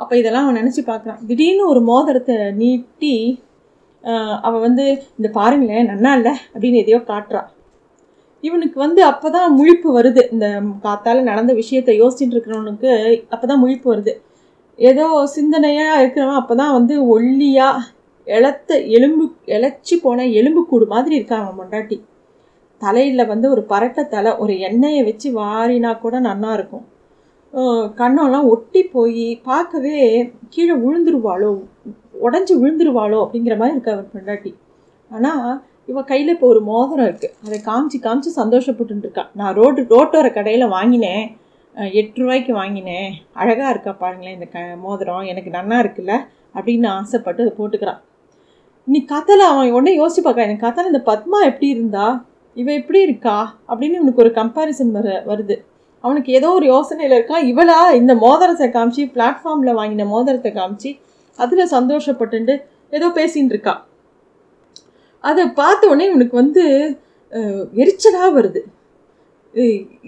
அப்போ 0.00 0.14
இதெல்லாம் 0.20 0.44
அவன் 0.46 0.60
நினச்சி 0.60 0.82
பார்க்குறான். 0.90 1.20
திடீர்னு 1.28 1.64
ஒரு 1.72 1.80
மோதிரத்தை 1.90 2.36
நீட்டி 2.62 3.14
அவள் 4.46 4.64
வந்து 4.66 4.84
இந்த 5.18 5.28
பாருங்களேன் 5.38 5.88
நன்னா 5.92 6.10
இல்லை? 6.18 6.34
அப்படின்னு 6.52 6.82
எதையோ 6.82 7.00
காட்டுறான் 7.10 7.48
இவனுக்கு 8.44 8.78
வந்து 8.84 9.00
அப்போ 9.10 9.28
தான் 9.36 9.50
முழிப்பு 9.58 9.88
வருது. 9.96 10.22
இந்த 10.34 10.46
காத்தால் 10.84 11.28
நடந்த 11.30 11.52
விஷயத்தை 11.60 11.94
யோசிச்சுட்டு 12.02 12.34
இருக்கிறவனுக்கு 12.36 12.90
அப்போ 13.32 13.46
தான் 13.50 13.62
முழிப்பு 13.64 13.86
வருது. 13.92 14.12
ஏதோ 14.78 15.06
சிந்தனையாக 15.34 15.98
இருக்கிறவன் 16.02 16.40
அப்போ 16.42 16.54
தான் 16.60 16.76
வந்து 16.78 16.94
ஒல்லியாக 17.14 17.82
இழத்த 18.26 18.70
எலும்பு 18.96 19.24
இழைச்சி 19.54 19.94
போன 20.04 20.26
எலும்புக்கூடு 20.40 20.86
மாதிரி 20.94 21.14
இருக்கான் 21.18 21.42
அவன் 21.44 21.58
மொண்டாட்டி. 21.60 21.98
தலையில் 22.82 23.30
வந்து 23.32 23.46
ஒரு 23.54 23.62
பரட்டை 23.72 24.02
தலை 24.14 24.32
ஒரு 24.42 24.54
எண்ணெயை 24.68 25.02
வச்சு 25.08 25.28
வாரினா 25.40 25.90
கூட 26.04 26.16
நன்னா 26.28 26.50
இருக்கும். 26.58 26.84
கண்ணெல்லாம் 28.00 28.42
ஒட்டி 28.42 28.82
போய் 28.82 29.40
பார்க்கவே 29.42 30.32
கீழே 30.48 30.74
விழுந்துருவாளோ? 30.74 31.62
உடஞ்சி 32.26 32.54
விழுந்துருவாளோ? 32.62 33.18
அப்படிங்கிற 33.24 33.56
மாதிரி 33.56 33.74
இருக்கு 33.76 33.92
அவர் 33.92 34.12
பெண்டாட்டி. 34.14 34.54
ஆனால் 35.10 35.62
இவன் 35.86 36.04
கையில் 36.04 36.32
இப்போ 36.32 36.46
ஒரு 36.46 36.60
மோதிரம் 36.62 37.06
இருக்குது 37.06 37.34
அதை 37.44 37.58
காமிச்சு 37.64 37.98
காமிச்சு 38.06 38.30
சந்தோஷப்பட்டுருக்கான் 38.36 39.30
நான் 39.34 39.54
ரோடு 39.54 39.82
ரோட்டோர 39.82 40.32
கடையில் 40.32 40.68
வாங்கினேன். 40.68 41.36
எட்டு 41.74 42.20
ரூபாய்க்கு 42.20 42.52
வாங்கினேன். 42.54 43.14
அழகாக 43.32 43.70
இருக்கா 43.70 43.92
பாருங்களேன் 43.92 44.34
இந்த 44.34 44.46
க 44.46 44.60
மோதிரம். 44.82 45.22
எனக்கு 45.22 45.50
நன்னா 45.50 45.76
இருக்குல்ல? 45.84 46.14
அப்படின்னு 46.54 46.88
ஆசைப்பட்டு 46.88 47.42
அதை 47.42 47.52
போட்டுக்கிறான். 47.58 48.00
நீ 48.84 49.04
கத்தலை 49.12 49.44
அவன் 49.52 49.70
உடனே 49.70 49.98
யோசிச்சு 49.98 50.22
பார்க்க 50.22 50.42
எனக்கு 50.42 50.66
கத்தலை 50.66 50.86
இந்த 50.86 51.02
பத்மா 51.06 51.38
எப்படி 51.44 51.68
இருந்தா? 51.68 52.26
இவன் 52.54 52.74
எப்படி 52.74 53.00
இருக்கா? 53.00 53.58
அப்படின்னு 53.68 53.98
இவனுக்கு 54.00 54.22
ஒரு 54.22 54.30
கம்பாரிசன் 54.30 54.90
வர 54.90 55.22
வருது. 55.26 55.56
அவனுக்கு 56.04 56.30
ஏதோ 56.38 56.48
ஒரு 56.58 56.66
யோசனையில் 56.74 57.14
இருக்கான். 57.16 57.46
இவளா 57.52 57.78
இந்த 58.00 58.12
மோதிரத்தை 58.24 58.68
காமிச்சு 58.76 59.04
பிளாட்ஃபார்மில் 59.14 59.78
வாங்கின 59.78 60.06
மோதிரத்தை 60.14 60.52
காமிச்சு 60.58 60.90
அதில் 61.38 61.72
சந்தோஷப்பட்டுண்டு 61.76 62.54
ஏதோ 62.96 63.08
பேசின்னு 63.18 63.52
இருக்கா. 63.54 63.74
அதை 65.24 65.42
பார்த்த 65.60 65.88
உடனே 65.90 66.04
இவனுக்கு 66.10 66.36
வந்து 66.42 66.62
எரிச்சலாக 67.82 68.28
வருது. 68.36 68.60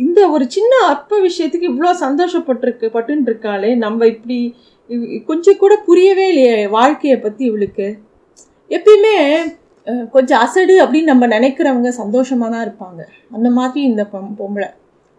இந்த 0.04 0.20
ஒரு 0.34 0.44
சின்ன 0.56 0.72
அற்ப 0.90 1.18
விஷயத்துக்கு 1.26 1.70
இவ்வளோ 1.70 1.92
சந்தோஷப்பட்டிருக்கு 2.04 2.86
பட்டுன்னு 2.96 3.28
இருக்காளே 3.30 3.70
நம்ம 3.84 4.06
இப்படி 4.14 4.38
கொஞ்சம் 5.30 5.60
கூட 5.62 5.74
புரியவே 5.88 6.26
இல்லையே 6.32 6.56
வாழ்க்கையை 6.76 7.16
பற்றி 7.18 7.42
இவளுக்கு. 7.50 7.88
எப்பயுமே 8.70 9.16
கொஞ்சம் 10.14 10.42
அசடு 10.44 10.74
அப்படின்னு 10.82 11.12
நம்ம 11.12 11.26
நினைக்கிறவங்க 11.36 11.90
சந்தோஷமாக 12.02 12.50
தான் 12.52 12.64
இருப்பாங்க. 12.66 13.00
அந்த 13.36 13.48
மாதிரி 13.58 13.80
இந்த 13.90 14.02
பொம்பளை. 14.38 14.68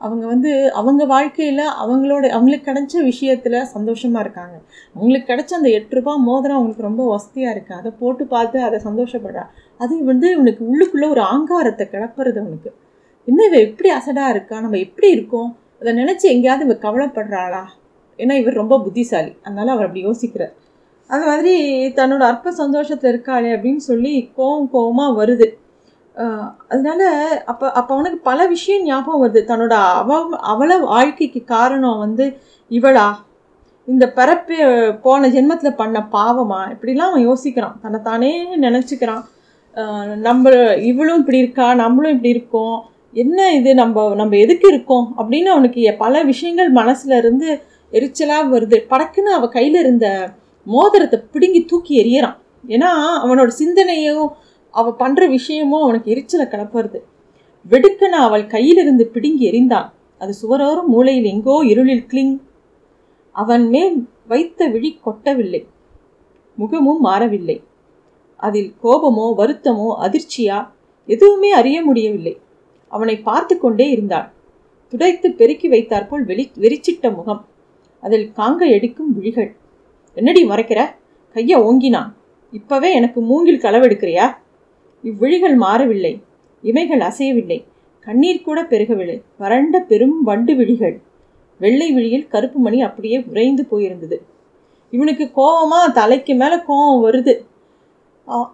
அவங்க 0.04 0.28
வந்து 0.28 0.52
அவங்க 0.72 1.06
வாழ்க்கையில் 1.06 1.66
அவங்களோட 1.84 2.24
அவங்களுக்கு 2.30 2.70
கிடைச்ச 2.72 3.04
விஷயத்தில் 3.04 3.58
சந்தோஷமாக 3.66 4.24
இருக்காங்க. 4.26 4.56
அவங்களுக்கு 4.96 5.30
கிடைச்ச 5.32 5.52
அந்த 5.54 5.70
எட்டு 5.70 5.96
ரூபா 5.96 6.16
மோதிரம் 6.16 6.58
அவங்களுக்கு 6.58 6.82
ரொம்ப 6.82 7.04
வசதியாக 7.08 7.54
இருக்குது 7.56 7.78
அதை 7.78 7.92
போட்டு 8.00 8.26
பார்த்து 8.28 8.60
அதை 8.62 8.80
சந்தோஷப்படுறா. 8.84 9.46
அது 9.78 10.04
வந்து 10.04 10.32
இவனுக்கு 10.32 10.64
உள்ளுக்குள்ளே 10.72 11.10
ஒரு 11.10 11.22
ஆங்காரத்தை 11.22 11.88
கிளப்புறது 11.94 12.40
அவனுக்கு. 12.40 12.72
என்ன 13.28 13.46
இவன் 13.46 13.66
எப்படி 13.68 13.90
அசடாக 13.90 14.30
இருக்கா? 14.30 14.60
நம்ம 14.60 14.78
எப்படி 14.78 15.10
இருக்கோம்? 15.10 15.56
அதை 15.82 15.94
நினச்சி 15.94 16.26
எங்கேயாவது 16.26 16.66
இவன் 16.66 16.84
கவலைப்படுறாளா? 16.86 17.64
ஏன்னா 18.20 18.32
இவர் 18.32 18.54
ரொம்ப 18.54 18.80
புத்திசாலி. 18.80 19.32
அதனால் 19.44 19.68
அவர் 19.68 19.86
அப்படி 19.86 20.06
யோசிக்கிறார். 20.06 20.54
அது 21.10 21.26
மாதிரி 21.26 21.54
தன்னோட 21.94 22.20
அற்ப 22.20 22.52
சந்தோஷத்தில் 22.52 23.12
இருக்காளே 23.14 23.50
அப்படின்னு 23.56 23.84
சொல்லி 23.92 24.32
கோவம் 24.38 24.70
கோவமாக 24.74 25.18
வருது. 25.22 25.48
அதனால 26.68 27.04
அப்போ 27.46 27.66
அப்போ 27.72 27.92
அவனுக்கு 27.94 28.20
பல 28.24 28.46
விஷயம் 28.48 28.84
ஞாபகம் 28.84 29.22
வருது. 29.24 29.40
தன்னோட 29.50 29.76
அவ 30.02 30.18
அவளை 30.40 30.80
வாழ்க்கைக்கு 30.80 31.44
காரணம் 31.44 31.98
வந்து 31.98 32.26
இவளா. 32.72 33.08
இந்த 33.88 34.06
பிறப்பு 34.12 34.58
போன 35.02 35.30
ஜென்மத்தில் 35.30 35.76
பண்ண 35.76 36.00
பாவமா? 36.12 36.60
இப்படிலாம் 36.74 37.10
அவன் 37.10 37.28
யோசிக்கிறான். 37.28 37.80
தன்னைத்தானே 37.82 38.32
நினச்சிக்கிறான். 38.58 39.24
நம்ம 40.18 40.52
இவளும் 40.92 41.18
இப்படி 41.18 41.38
இருக்கா? 41.38 41.74
நம்மளும் 41.74 42.12
இப்படி 42.12 42.30
இருக்கோம். 42.30 42.78
என்ன 43.14 43.40
இது? 43.54 43.72
நம்ம 43.76 44.16
நம்ம 44.16 44.38
எதுக்கு 44.38 44.68
இருக்கோம்? 44.68 45.08
அப்படின்னு 45.18 45.50
அவனுக்கு 45.56 45.96
பல 45.98 46.24
விஷயங்கள் 46.24 46.72
மனசுல 46.74 47.18
இருந்து 47.18 47.50
எரிச்சலாக 47.92 48.46
வருது. 48.54 48.78
படக்குன்னு 48.90 49.36
அவள் 49.38 49.50
கையில் 49.50 49.80
இருந்த 49.80 50.08
மோதிரத்தை 50.66 51.20
பிடுங்கி 51.32 51.66
தூக்கி 51.66 51.94
எறியறான். 52.04 52.38
ஏன்னா 52.68 52.90
அவனோட 53.24 53.48
சிந்தனையும் 53.62 54.26
அவள் 54.74 55.00
பண்ணுற 55.02 55.30
விஷயமும் 55.30 55.82
அவனுக்கு 55.82 56.12
எரிச்சலை 56.12 56.46
கிளப்புறது 56.46 57.00
வெடுக்கன 57.72 58.14
அவள் 58.28 58.46
கையிலிருந்து 58.48 59.04
பிடுங்கி 59.04 59.44
எறிந்தான். 59.50 59.90
அது 60.22 60.34
சுவரோரம் 60.42 60.90
மூளையில் 60.94 61.24
எங்கோ 61.24 61.56
இருளில் 61.64 62.06
கிளிங். 62.06 62.36
அவன் 63.36 63.66
மேல் 63.70 63.96
வைத்த 64.28 64.68
விழி 64.68 64.90
கொட்டவில்லை. 65.06 65.62
முகமும் 66.56 67.00
மாறவில்லை. 67.00 67.58
அதில் 68.38 68.74
கோபமோ 68.84 69.28
வருத்தமோ 69.38 69.90
அதிர்ச்சியா 70.06 70.58
எதுவுமே 71.06 71.52
அறிய 71.52 71.78
முடியவில்லை. 71.82 72.34
அவனை 72.88 73.16
பார்த்து 73.20 73.54
கொண்டே 73.60 73.90
இருந்தாள். 73.90 74.28
துடைத்து 74.94 75.28
பெருக்கி 75.32 75.68
வைத்தாற்போல் 75.68 76.26
வெளி 76.26 76.44
வெறிச்சிட்ட 76.60 77.16
முகம். 77.16 77.42
அதில் 78.04 78.28
காங்க 78.38 78.64
எடுக்கும் 78.70 79.12
விழிகள். 79.14 79.50
என்னடி 80.18 80.42
மறைக்கிற? 80.48 80.82
கையை 81.36 81.58
ஓங்கினான். 81.62 82.10
இப்பவே 82.52 82.90
எனக்கு 82.94 83.20
மூங்கில் 83.22 83.64
களவெடுக்கிறியா? 83.66 84.26
இவ்விழிகள் 85.04 85.56
மாறவில்லை. 85.56 86.14
இமைகள் 86.64 87.04
அசையவில்லை. 87.10 87.60
கண்ணீர் 88.08 88.46
கூட 88.48 88.60
பெருகவில்லை. 88.64 89.18
வறண்ட 89.38 89.76
பெரும் 89.92 90.18
வண்டு 90.24 90.54
விழிகள். 90.56 90.96
வெள்ளை 91.60 91.88
விழியில் 91.92 92.28
கருப்பு 92.28 92.60
மணி 92.60 92.78
அப்படியே 92.82 93.18
உறைந்து 93.32 93.64
போயிருந்தது. 93.72 94.18
இவனுக்கு 94.94 95.26
கோபமாக 95.32 95.94
தலைக்கு 96.00 96.34
மேலே 96.36 96.58
கோபம் 96.70 97.04
வருது. 97.06 97.34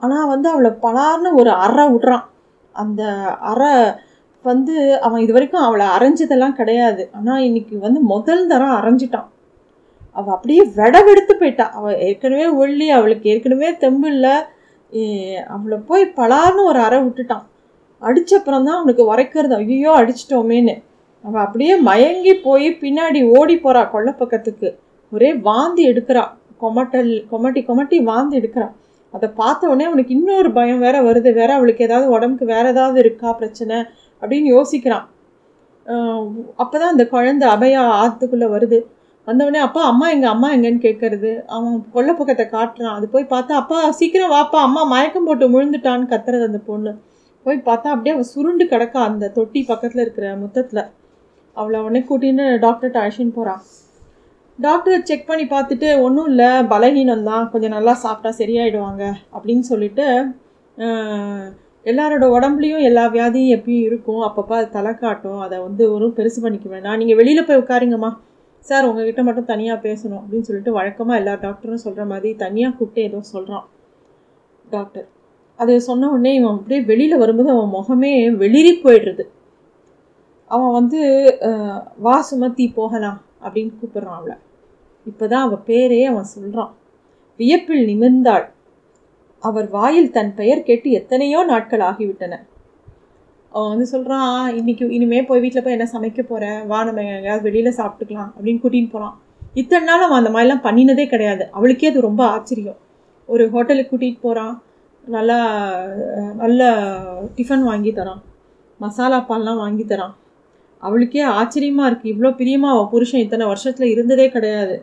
ஆனால் 0.03 0.27
வந்து 0.27 0.47
அவளை 0.49 0.71
பலார்னு 0.85 1.31
ஒரு 1.33 1.51
அறை 1.65 1.85
விடுறான். 1.93 2.25
அந்த 2.75 3.01
அறை 3.51 3.71
வந்து 4.45 4.75
அவன் 5.05 5.23
இது 5.23 5.33
வரைக்கும் 5.33 5.65
அவளை 5.67 5.85
அரைஞ்சதெல்லாம் 5.95 6.55
கிடையாது. 6.59 7.03
ஆனால் 7.11 7.41
இன்னைக்கு 7.47 7.75
வந்து 7.79 7.99
முதல் 8.13 8.47
தரம் 8.47 8.77
அரைஞ்சிட்டான். 8.79 9.27
அவள் 10.15 10.35
அப்படியே 10.35 10.61
வெடவெடுத்து 10.75 11.33
போயிட்டா. 11.41 11.65
அவள் 11.79 11.99
ஏற்கனவே 12.07 12.47
ஒல்லி 12.61 12.87
அவளுக்கு 12.97 13.29
ஏற்கனவே 13.33 13.69
தெம்பு 13.83 14.07
இல்லை. 14.07 14.35
அவளை 15.55 15.77
போய் 15.89 16.03
பலார்னு 16.19 16.61
ஒரு 16.71 16.79
அறை 16.87 16.99
விட்டுட்டான். 17.05 17.45
அடித்தப்புறம் 18.01 18.65
தான் 18.67 18.79
அவனுக்கு 18.79 19.03
உரைக்கிறது 19.11 19.55
ஐயோ 19.63 19.91
அடிச்சிட்டோமேன்னு. 20.01 20.75
அவள் 21.23 21.43
அப்படியே 21.45 21.73
மயங்கி 21.89 22.33
போய் 22.47 22.67
பின்னாடி 22.83 23.21
ஓடி 23.37 23.55
போகிறா 23.63 23.81
கொள்ள 23.93 24.09
பக்கத்துக்கு. 24.21 24.69
ஒரே 25.11 25.29
வாந்தி 25.47 25.83
எடுக்கிறா. 25.91 26.23
கொமட்டல் 26.63 27.11
கொமட்டி 27.31 27.61
கொமட்டி 27.69 27.97
வாந்தி 28.09 28.35
எடுக்கிறான் 28.39 28.73
அதை 29.13 29.27
பார்த்த 29.39 29.69
உடனே 29.71 29.85
அவனுக்கு 29.89 30.15
இன்னொரு 30.17 30.49
பயம் 30.57 30.83
வேற 30.85 30.97
வருது. 31.07 31.29
வேற 31.39 31.49
அவளுக்கு 31.57 31.85
ஏதாவது 31.87 32.07
உடம்புக்கு 32.15 32.45
வேற 32.55 32.65
ஏதாவது 32.73 32.97
இருக்கா 33.03 33.29
பிரச்சனை 33.39 33.77
அப்படின்னு 34.21 34.49
யோசிக்கிறான். 34.55 35.05
அப்போ 36.61 36.75
தான் 36.81 36.93
அந்த 36.93 37.05
குழந்தை 37.13 37.45
அபயா 37.55 37.83
ஆத்துக்குள்ளே 38.01 38.47
வருது. 38.55 38.79
வந்தவொடனே 39.29 39.61
அப்பா 39.67 39.81
அம்மா 39.91 40.05
எங்கள் 40.15 40.33
அம்மா 40.33 40.47
எங்கன்னு 40.55 40.85
கேட்கறது 40.87 41.31
அவன் 41.55 41.73
கொல்ல 41.95 42.11
பக்கத்தை 42.19 42.45
காட்டுறான். 42.55 42.95
அது 42.97 43.07
போய் 43.15 43.31
பார்த்தா 43.33 43.59
அப்பா 43.61 43.79
சீக்கிரம் 43.99 44.33
வாப்பா. 44.37 44.59
அம்மா 44.67 44.83
மயக்கம் 44.93 45.27
போட்டு 45.29 45.47
முழுந்துட்டான்னு 45.55 46.11
கத்துறது 46.13 46.49
அந்த 46.49 46.61
பொண்ணு. 46.69 46.93
போய் 47.45 47.59
பார்த்தா 47.67 47.89
அப்படியே 47.95 48.13
அவள் 48.15 48.31
சுருண்டு 48.33 48.65
கிடக்கா 48.71 49.01
அந்த 49.09 49.31
தொட்டி 49.37 49.61
பக்கத்தில் 49.71 50.03
இருக்கிற 50.05 50.25
முத்தத்தில். 50.43 50.83
அவளை 51.55 51.77
உடனே 51.85 52.01
கூட்டின்னு 52.09 52.45
டாக்டர்கிட்ட 52.65 52.99
அழைச்சின்னு 53.03 53.37
போகிறான் 53.37 53.61
டாக்டர் 54.59 55.05
செக் 55.09 55.27
பண்ணி 55.27 55.45
பார்த்துட்டு 55.53 55.89
ஒன்றும் 56.05 56.29
இல்லை. 56.31 56.47
பலகீனம் 56.71 57.27
தான். 57.29 57.45
கொஞ்சம் 57.51 57.73
நல்லா 57.75 57.93
சாப்பிட்டா 58.05 58.31
சரியாயிடுவாங்க. 58.39 59.03
அப்படின்னு 59.35 59.65
சொல்லிட்டு 59.71 60.05
எல்லாரோட 61.85 62.25
உடம்புலையும் 62.37 62.85
எல்லா 62.87 63.03
வியாதியும் 63.13 63.53
எப்பயும் 63.57 63.85
இருக்கும். 63.89 64.23
அப்பப்போ 64.27 64.55
அது 64.59 64.67
தலை 64.77 64.91
காட்டும். 65.03 65.39
அதை 65.45 65.57
வந்து 65.67 65.83
ஒரு 65.95 66.07
பெருசு 66.17 66.39
பண்ணிக்க 66.45 66.67
வேண்டாம் 66.73 66.99
நீங்கள் 67.01 67.19
வெளியில் 67.19 67.47
போய் 67.49 67.61
உட்காருங்கம்மா. 67.63 68.11
சார் 68.69 68.87
உங்ககிட்ட 68.89 69.21
மட்டும் 69.27 69.51
தனியாக 69.51 69.77
பேசணும் 69.87 70.21
அப்படின்னு 70.21 70.47
சொல்லிட்டு 70.47 70.77
வழக்கமாக 70.79 71.19
எல்லா 71.21 71.33
டாக்டரும் 71.45 71.83
சொல்கிற 71.85 72.03
மாதிரி 72.11 72.29
தனியாக 72.43 72.75
கூப்பிட்டு 72.79 73.05
ஏதோ 73.09 73.19
சொல்கிறான் 73.33 73.65
டாக்டர். 74.75 75.07
அதை 75.59 75.75
சொன்ன 75.87 76.09
உடனே 76.15 76.31
இவன் 76.39 76.57
அப்படியே 76.57 76.81
வெளியில் 76.91 77.21
வரும்போது 77.21 77.49
அவன் 77.55 77.73
முகமே 77.77 78.11
வெளிரி 78.43 78.73
போயிடுறது. 78.83 79.23
அவன் 80.51 80.75
வந்து 80.79 80.99
வா 82.05 82.15
சுமத்தி 82.29 82.65
போகலாம் 82.77 83.19
அப்படின்னு 83.45 83.73
கூப்பிட்றான் 83.79 84.19
அவளை. 84.19 84.37
இப்போ 85.05 85.25
தான் 85.33 85.45
அவள் 85.47 85.65
பேரே 85.69 85.99
அவன் 86.11 86.31
சொல்கிறான் 86.35 86.71
வியப்பில் 87.39 87.83
நிமிர்ந்தாள். 87.89 88.45
அவர் 89.43 89.67
வாயில் 89.75 90.13
தன் 90.15 90.31
பெயர் 90.39 90.67
கேட்டு 90.69 90.89
எத்தனையோ 90.99 91.41
நாட்கள் 91.51 91.83
ஆகிவிட்டன. 91.89 92.37
அவன் 93.53 93.71
வந்து 93.73 93.85
சொல்கிறான் 93.93 94.33
இன்னைக்கு 94.59 94.85
இனிமே 94.95 95.19
போய் 95.29 95.41
வீட்டில் 95.43 95.63
போய் 95.65 95.75
என்ன 95.77 95.87
சமைக்க 95.93 96.21
போகிறேன் 96.31 96.59
வா 96.71 96.79
நம்ம 96.87 97.03
எங்கேயாவது 97.15 97.45
வெளியில் 97.47 97.77
சாப்பிட்டுக்கலாம் 97.79 98.31
அப்படின்னு 98.35 98.61
கூட்டின்னு 98.63 98.93
போகிறான் 98.95 99.15
இத்தனை 99.61 99.85
நாள் 99.89 100.05
அவன் 100.05 100.19
அந்த 100.21 100.31
மாதிரிலாம் 100.33 100.65
பண்ணினதே 100.65 101.05
கிடையாது. 101.13 101.43
அவளுக்கே 101.57 101.89
அது 101.91 102.07
ரொம்ப 102.07 102.21
ஆச்சரியம். 102.33 102.79
ஒரு 103.29 103.43
ஹோட்டலுக்கு 103.53 103.91
கூட்டிகிட்டு 103.91 104.25
போகிறான் 104.25 104.53
நல்லா 105.15 105.37
நல்ல 106.43 106.61
டிஃபன் 107.37 107.65
வாங்கி 107.69 107.91
தரான். 107.99 108.21
மசாலா 108.79 109.19
பால்லாம் 109.29 109.61
வாங்கி 109.63 109.85
தரான். 109.91 110.13
அவளுக்கே 110.87 111.23
ஆச்சரியமாக 111.39 111.89
இருக்குது 111.89 112.11
இவ்வளோ 112.13 112.31
பிரியமாக 112.41 112.75
அவள் 112.75 112.91
புருஷன் 112.93 113.23
இத்தனை 113.25 113.45
வருஷத்தில் 113.51 113.93
இருந்ததே 113.93 114.27
கிடையாது. 114.35 114.75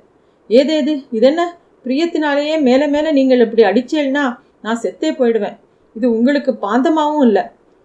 ஏதேது 0.50 0.94
இதென்ன 1.18 1.44
பிரியத்தினாலேயே 1.84 2.56
மேலே 2.68 2.86
மேலே 2.94 3.10
நீங்கள் 3.18 3.44
இப்படி 3.44 3.64
அடிச்சேன்னா 3.70 4.24
நான் 4.64 4.82
செத்தே 4.84 5.10
போயிடுவேன். 5.20 5.56
இது 5.96 6.06
உங்களுக்கு 6.16 6.52
பாந்தமாகவும் 6.64 7.26
இல்லை. 7.28 7.44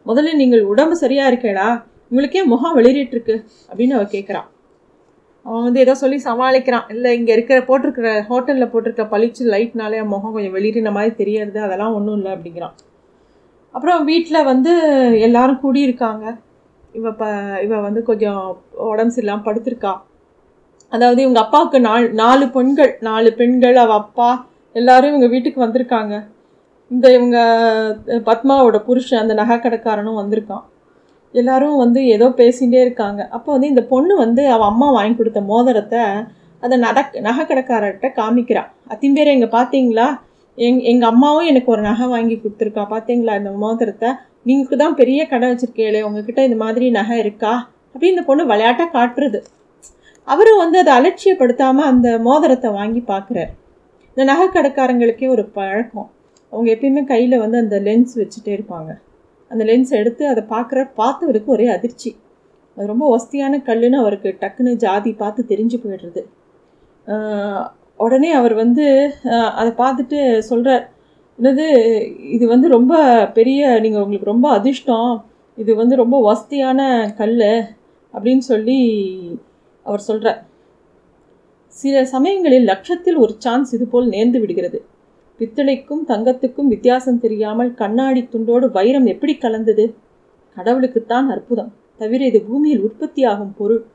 முதல்ல 0.10 0.34
நீங்கள் 0.42 0.64
உடம்பு 0.72 0.96
சரியாக 1.04 1.32
இருக்கேடா. 1.32 1.68
உங்களுக்கே 2.12 2.44
முகம் 2.54 2.78
வெளியிட்டுருக்கு 2.80 3.36
அப்படின்னு 3.70 3.96
அவள் 3.98 4.14
கேட்குறான் 4.16 4.48
அவன் 5.46 5.66
வந்து 5.66 5.80
ஏதோ 5.84 5.94
சொல்லி 6.02 6.18
சமாளிக்கிறான். 6.26 6.88
இல்லை 6.94 7.10
இங்கே 7.20 7.32
இருக்கிற 7.36 7.58
போட்டிருக்கிற 7.70 8.10
ஹோட்டலில் 8.30 8.72
போட்டிருக்க 8.74 9.04
பளிச்சு 9.14 9.44
லைட்னாலே 9.54 10.00
முகம் 10.14 10.34
கொஞ்சம் 10.36 10.56
வெளியின 10.58 10.92
மாதிரி 10.98 11.12
தெரியறது 11.22 11.60
அதெல்லாம் 11.68 11.96
ஒன்றும் 11.98 12.18
இல்லை 12.20 12.32
அப்படிங்கிறான். 12.36 12.76
அப்புறம் 13.76 14.02
வீட்டில் 14.12 14.48
வந்து 14.52 14.72
எல்லாரும் 15.28 15.62
கூடியிருக்காங்க. 15.64 16.26
இவ 17.00 17.12
ப 17.20 17.26
இவ 17.66 17.74
வந்து 17.88 18.02
கொஞ்சம் 18.10 18.40
உடம்பு 18.92 19.14
சரியில்லாமல் 19.16 19.48
படுத்திருக்கா. 19.48 19.94
அதாவது 20.92 21.20
இவங்க 21.26 21.40
அப்பாவுக்கு 21.46 21.80
நாலு 21.90 22.08
நாலு 22.22 22.46
பெண்கள் 22.56 22.92
நாலு 23.10 23.30
பெண்கள் 23.40 23.78
அவள் 23.84 24.00
அப்பா 24.04 24.30
எல்லாரும் 24.80 25.12
இவங்க 25.12 25.28
வீட்டுக்கு 25.34 25.66
வந்திருக்காங்க. 25.66 26.16
இந்த 26.92 27.08
இவங்க 27.18 27.38
பத்மாவோட 28.30 28.78
புருஷன் 28.88 29.22
அந்த 29.24 29.34
நகை 29.42 29.58
கடைக்காரனும் 29.58 30.20
வந்திருக்கான். 30.22 30.64
எல்லாரும் 31.34 31.78
வந்து 31.84 32.00
ஏதோ 32.16 32.28
பேசிகிட்டே 32.40 32.80
இருக்காங்க. 32.86 33.22
அப்போ 33.36 33.50
வந்து 33.56 33.72
இந்த 33.74 33.84
பொண்ணு 33.92 34.14
வந்து 34.24 34.44
அவள் 34.56 34.70
அம்மா 34.72 34.88
வாங்கி 34.98 35.16
கொடுத்த 35.20 35.42
மோதிரத்தை 35.52 36.02
அதை 36.64 36.76
நட 36.86 37.00
நகை 37.28 37.44
கடைக்காரர்கிட்ட 37.44 38.10
காமிக்கிறான் 38.20 38.70
அத்திம்பேர் 38.94 39.34
இங்கே 39.36 39.50
பார்த்தீங்களா 39.58 40.08
எங் 40.58 40.80
எங்கள் 40.92 41.10
அம்மாவும் 41.14 41.50
எனக்கு 41.52 41.70
ஒரு 41.76 41.82
நகை 41.90 42.06
வாங்கி 42.16 42.36
கொடுத்துருக்கா. 42.36 42.84
பார்த்தீங்களா 42.94 43.34
இந்த 43.42 43.52
மோதிரத்தை? 43.64 44.10
நீங்களுக்கு 44.48 44.78
தான் 44.84 44.98
பெரிய 45.02 45.22
கடை 45.32 45.48
வச்சுருக்கீங்களே 45.52 46.02
உங்ககிட்ட 46.08 46.42
இந்த 46.48 46.58
மாதிரி 46.64 46.86
நகை 47.00 47.18
இருக்கா? 47.24 47.54
அப்படின்னு 47.94 48.16
இந்த 48.16 48.26
பொண்ணு 48.30 48.44
விளையாட்டாக 48.52 48.90
காட்டுறது. 48.98 49.40
அவரும் 50.28 50.62
வந்து 50.64 50.78
அதை 50.82 50.92
அலட்சியப்படுத்தாமல் 51.00 51.90
அந்த 51.92 52.08
மோதிரத்தை 52.28 52.70
வாங்கி 52.80 53.02
பார்க்குறாரு 53.12 53.52
இந்த 54.18 54.24
நகை 54.32 54.48
கடைக்காரங்களுக்கே 54.48 55.28
ஒரு 55.36 55.46
பழக்கம். 55.58 56.10
அவங்க 56.52 56.68
எப்பயுமே 56.76 57.04
கையில் 57.12 57.42
வந்து 57.44 57.58
அந்த 57.64 57.78
லென்ஸ் 57.88 58.14
வச்சுட்டே 58.22 58.52
இருப்பாங்க. 58.58 58.92
அந்த 59.52 59.64
லென்ஸ் 59.70 59.92
எடுத்து 60.02 60.24
அதை 60.32 60.42
பார்க்குற 60.54 60.80
பார்த்தவருக்கு 61.00 61.50
ஒரே 61.56 61.68
அதிர்ச்சி. 61.76 62.12
அது 62.78 62.86
ரொம்ப 62.94 63.06
ஒஸ்தியான 63.16 63.60
கல்லுன்னு 63.70 63.98
அவருக்கு 64.04 64.30
டக்குன்னு 64.42 64.74
ஜாதி 64.84 65.12
பார்த்து 65.22 65.42
தெரிஞ்சு 65.52 65.78
போயிடுறது. 65.84 66.22
உடனே 68.06 68.30
அவர் 68.40 68.54
வந்து 68.64 68.86
அதை 69.60 69.72
பார்த்துட்டு 69.82 70.20
சொல்கிறார் 70.50 70.86
என்னது 71.40 71.66
இது 72.36 72.46
வந்து 72.54 72.68
ரொம்ப 72.78 72.94
பெரிய 73.38 73.80
நீங்கள் 73.84 74.04
உங்களுக்கு 74.04 74.32
ரொம்ப 74.34 74.48
அதிர்ஷ்டம். 74.58 75.12
இது 75.58 75.72
வந்து 75.82 75.96
ரொம்ப 76.04 76.18
வசதியான 76.30 76.82
கல் 77.20 77.36
அப்படின்னு 78.14 78.44
சொல்லி 78.52 78.80
அவர் 79.86 80.08
சொல்கிறார் 80.08 80.40
சில 81.74 82.04
சமயங்களில் 82.14 82.70
லட்சத்தில் 82.72 83.22
ஒரு 83.24 83.34
சான்ஸ் 83.46 83.70
இதுபோல் 83.76 84.12
நேர்ந்து 84.16 84.40
விடுகிறது. 84.42 84.80
பித்தளைக்கும் 85.42 86.02
தங்கத்துக்கும் 86.08 86.68
வித்தியாசம் 86.68 87.20
தெரியாமல் 87.20 87.74
கண்ணாடி 87.74 88.22
துண்டோடு 88.24 88.72
வைரம் 88.72 89.06
எப்படி 89.06 89.38
கலந்தது? 89.38 89.96
கடவுளுக்குத்தான் 90.58 91.28
அற்புதம். 91.30 91.72
தவிர 91.98 92.26
இது 92.26 92.42
பூமியில் 92.42 92.84
உற்பத்தியாகும் 92.84 93.56
பொருள். 93.58 93.86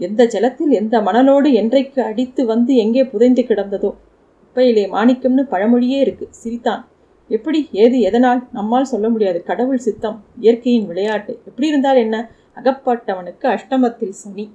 எந்த 0.00 0.24
ஜலத்தில் 0.24 0.70
எந்த 0.70 1.00
மணலோடு 1.00 1.52
என்றைக்கு 1.52 2.02
அடித்து 2.02 2.46
வந்து 2.46 2.76
எங்கே 2.76 3.04
புதைந்து 3.04 3.42
கிடந்ததோ. 3.42 3.94
குப்பையிலே 4.40 4.84
மாணிக்கம்னு 4.88 5.44
பழமொழியே 5.50 5.98
இருக்கு. 6.00 6.28
சிரித்தான். 6.30 6.88
எப்படி 7.30 7.68
ஏது 7.72 8.00
எதனால்? 8.00 8.48
நம்மால் 8.52 8.84
சொல்ல 8.84 9.08
முடியாது. 9.08 9.42
கடவுள் 9.42 9.78
சித்தம் 9.78 10.24
இயற்கையின் 10.40 10.86
விளையாட்டு. 10.86 11.40
எப்படி 11.44 11.68
இருந்தால் 11.68 11.96
என்ன? 11.96 12.30
அகப்பட்டவனுக்கு 12.56 13.46
அஷ்டமத்தில் 13.56 14.16
சனி. 14.22 14.50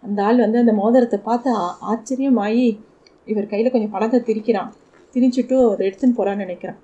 அந்த 0.00 0.22
ஆள் 0.22 0.36
வந்து 0.36 0.58
அந்த 0.58 0.72
மோதிரத்தை 0.72 1.18
பார்த்து 1.22 1.50
ஆச்சரியமாயி 1.92 2.78
இவர் 3.24 3.46
கையில் 3.46 3.70
கொஞ்சம் 3.70 3.90
பழத்தை 3.90 4.20
திரிக்கிறான். 4.20 4.70
திரிச்சுட்டு 5.14 5.56
அதை 5.70 5.82
எடுத்துன்னு 5.88 6.18
போகிறான்னு 6.18 6.44
நினைக்கிறான். 6.44 6.78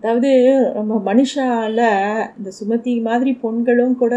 அதாவது 0.00 0.30
நம்ம 0.76 0.98
மனுஷால 1.10 1.80
இந்த 2.38 2.50
சுமதி 2.58 2.92
மாதிரி 3.08 3.30
பொண்களும் 3.44 3.96
கூட 4.02 4.16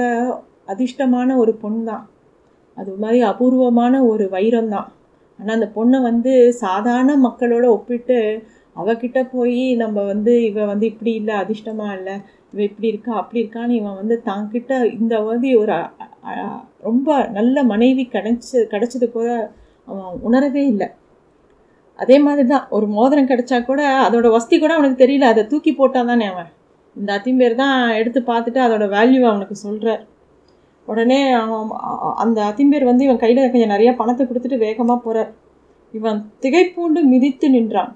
அதிர்ஷ்டமான 0.73 1.37
ஒரு 1.43 1.53
பொண் 1.61 1.79
தான் 1.89 2.03
அது 2.77 2.91
மாதிரி 3.03 3.19
அபூர்வமான 3.29 3.95
ஒரு 4.11 4.25
வைரம் 4.35 4.71
தான் 4.75 4.89
ஆனால் 5.39 5.55
அந்த 5.57 5.67
பொண்ணை 5.77 5.99
வந்து 6.09 6.33
சாதாரண 6.63 7.11
மக்களோட 7.27 7.65
ஒப்பிட்டு 7.75 8.17
அவகிட்ட 8.75 9.19
போய் 9.33 9.63
நம்ம 9.81 10.03
வந்து 10.11 10.33
இவன் 10.49 10.69
வந்து 10.71 10.85
இப்படி 10.91 11.11
இல்லை 11.21 11.33
அதிர்ஷ்டமாக 11.43 11.97
இல்லை 11.97 12.15
இவன் 12.53 12.67
இப்படி 12.69 12.87
இருக்கா 12.91 13.11
அப்படி 13.21 13.41
இருக்கான்னு 13.43 13.79
இவன் 13.81 13.99
வந்து 14.01 14.15
தாங்கிட்ட 14.29 14.77
இந்த 14.99 15.15
மாதிரி 15.23 15.49
ஒரு 15.61 15.75
ரொம்ப 16.89 17.17
நல்ல 17.37 17.63
மனைவி 17.73 18.03
கிடைச்சி 18.15 18.57
கிடைச்சது 18.73 19.07
கூட 19.09 19.29
அவன் 19.87 20.19
உணரவே 20.27 20.63
இல்லை. 20.73 20.87
அதே 22.01 22.19
மாதிரி 22.19 22.47
தான் 22.47 22.67
ஒரு 22.69 22.87
மோதிரம் 22.87 23.27
கிடைச்சா 23.27 23.65
கூட 23.65 23.81
அதோட 24.05 24.29
வசதி 24.29 24.59
கூட 24.59 24.73
அவனுக்கு 24.73 25.05
தெரியல. 25.05 25.21
அதை 25.23 25.47
தூக்கி 25.47 25.73
போட்டால் 25.73 26.05
தானே 26.05 26.25
அவன். 26.25 26.49
இந்த 26.95 27.09
அத்திம்பேர் 27.13 27.55
தான் 27.55 27.75
எடுத்து 27.91 28.19
பார்த்துட்டு 28.21 28.59
அதோட 28.59 28.85
வேல்யூ 28.95 29.21
அவனுக்கு 29.23 29.55
சொல்கிறார் 29.55 30.01
உடனே 30.87 31.31
அவன் 31.33 31.69
அ- 31.83 32.13
அந்த 32.15 32.43
அத்திம்பேர் 32.43 32.83
வந்து 32.83 33.03
இவன் 33.03 33.17
கையில் 33.17 33.51
கொஞ்சம் 33.51 33.69
நிறையா 33.69 33.95
பணத்தை 33.95 34.25
கொடுத்துட்டு 34.25 34.57
வேகமாக 34.57 34.99
போகிறார் 34.99 35.29
இவன் 35.93 36.19
திகைப்பூண்டு 36.41 37.01
மிதித்து 37.03 37.49
நின்றான். 37.49 37.91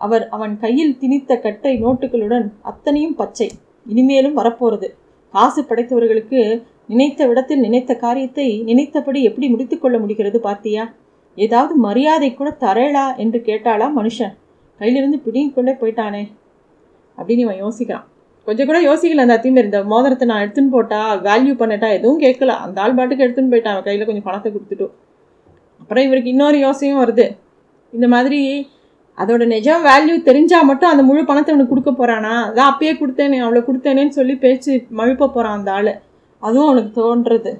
அவர் 0.00 0.28
அவன் 0.28 0.58
கையில் 0.58 0.98
திணித்த 1.00 1.40
கட்டை 1.40 1.84
நோட்டுகளுடன் 1.84 2.46
அத்தனையும் 2.62 3.14
பச்சை. 3.14 3.48
இனிமேலும் 3.86 4.34
வரப்போகிறது 4.34 4.88
காசு 5.34 5.62
படைத்தவர்களுக்கு 5.62 6.40
நினைத்த 6.86 7.26
விடத்தில் 7.26 7.60
நினைத்த 7.60 7.92
காரியத்தை 7.96 8.62
நினைத்தபடி 8.62 9.22
எப்படி 9.22 9.48
முடித்துக்கொள்ள 9.48 9.98
முடிகிறது 9.98 10.38
பார்த்தியா? 10.38 10.82
ஏதாவது 11.36 11.74
மரியாதை 11.74 12.34
கூட 12.34 12.56
தரேளா 12.60 13.16
என்று 13.16 13.38
கேட்டாளா 13.46 13.86
மனுஷன். 13.98 14.32
கையிலிருந்து 14.80 15.18
பிடிங்கி 15.26 15.52
கொண்டே 15.54 15.72
போயிட்டானே. 15.72 16.22
அப்படின்னு 17.18 17.44
இவன் 17.46 17.60
யோசிக்கிறான். 17.64 18.06
கொஞ்சம் 18.46 18.66
கூட 18.66 18.78
யோசிக்கல 18.80 19.24
அந்த 19.24 19.36
அத்திமேர். 19.38 19.64
இந்த 19.64 19.84
மோதிரத்தை 19.84 20.26
நான் 20.28 20.42
எடுத்துன்னு 20.44 20.74
போட்டா 20.76 21.00
வேல்யூ 21.26 21.54
பண்ணிட்டா 21.62 21.88
எதுவும் 21.92 22.22
கேட்கல. 22.22 22.54
அந்த 22.64 22.80
ஆள் 22.80 22.94
பாட்டுக்கு 22.94 23.24
எடுத்துன்னு 23.26 23.52
போயிட்டான். 23.52 23.74
அவன் 23.76 23.86
கையில் 23.88 24.06
கொஞ்சம் 24.06 24.28
பணத்தை 24.28 24.52
கொடுத்துட்டு. 24.52 24.88
அப்புறம் 25.80 26.04
இவருக்கு 26.04 26.32
இன்னொரு 26.34 26.58
யோசனையும் 26.66 27.02
வருது. 27.02 27.26
இந்த 27.92 28.08
மாதிரி 28.08 28.40
அதோட 29.18 29.44
நிஜம் 29.46 29.82
வேல்யூ 29.86 30.14
தெரிஞ்சால் 30.28 30.68
மட்டும் 30.68 30.90
அந்த 30.90 31.02
முழு 31.02 31.22
பணத்தை 31.24 31.50
அவனுக்கு 31.52 31.72
கொடுக்க 31.72 31.90
போகிறானா 31.90 32.34
அதான் 32.48 32.70
அப்பயே 32.72 32.92
கொடுத்தேனே 33.00 33.38
அவளை 33.38 33.60
கொடுத்தேனேன்னு 33.62 34.14
சொல்லி 34.18 34.34
பேச்சு 34.36 34.72
மழுப்ப 34.98 35.28
போகிறான் 35.28 35.56
அந்த 35.58 35.72
ஆள். 35.72 35.92
அதுவும் 36.42 36.68
அவனுக்கு 36.68 36.92
தோன்றுறது 37.00 37.52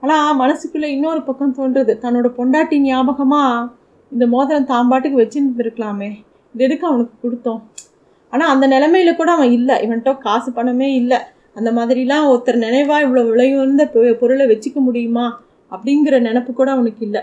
ஆனால் 0.00 0.38
மனசுக்குள்ளே 0.38 0.84
இன்னொரு 0.84 1.22
பக்கம் 1.22 1.54
தோன்றுறது 1.54 1.98
தன்னோட 2.02 2.30
பொண்டாட்டி 2.38 2.78
ஞாபகமாக 2.78 3.68
இந்த 4.12 4.26
மோதிரம் 4.26 4.66
தான் 4.66 4.88
பாட்டுக்கு 4.88 5.20
வச்சுருந்துருக்கலாமே. 5.20 6.10
இது 6.54 6.64
எதுக்கு 6.64 6.86
அவனுக்கு 6.86 7.30
கொடுத்தோம்? 7.30 7.60
ஆனால் 8.30 8.48
அந்த 8.48 8.68
நிலமையில 8.68 9.16
கூட 9.16 9.32
அவன் 9.32 9.50
இல்லை. 9.50 9.88
இவன்கிட்ட 9.88 10.18
காசு 10.18 10.52
பணமே 10.52 10.94
இல்லை. 10.94 11.18
அந்த 11.54 11.72
மாதிரிலாம் 11.72 12.28
ஒருத்தர் 12.28 12.56
நினைவாக 12.56 13.06
இவ்வளோ 13.06 13.22
விலையுயர்ந்த 13.22 13.84
பொ- 13.84 14.12
பொருளை 14.12 14.46
வச்சுக்க 14.46 14.74
முடியுமா? 14.74 15.42
அப்படிங்கிற 15.70 16.18
நினப்பு 16.20 16.52
கூட 16.52 16.70
அவனுக்கு 16.70 17.04
இல்லை. 17.04 17.20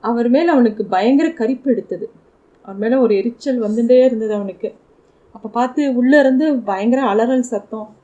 அவர் 0.00 0.28
மேலே 0.28 0.48
அவனுக்கு 0.48 0.84
பயங்கர 0.84 1.28
கரிப்பு 1.28 1.64
எடுத்தது. 1.64 2.10
அவர் 2.62 2.78
மேலே 2.78 2.94
ஒரு 2.94 3.16
எரிச்சல் 3.16 3.62
வந்துட்டே 3.62 4.04
இருந்தது 4.04 4.34
அவனுக்கு. 4.34 4.74
அப்போ 5.32 5.48
பார்த்து 5.48 5.94
உள்ளே 5.94 6.18
இருந்து 6.18 6.56
பயங்கர 6.56 7.02
அலறல் 7.02 7.40
சத்தம். 7.40 7.94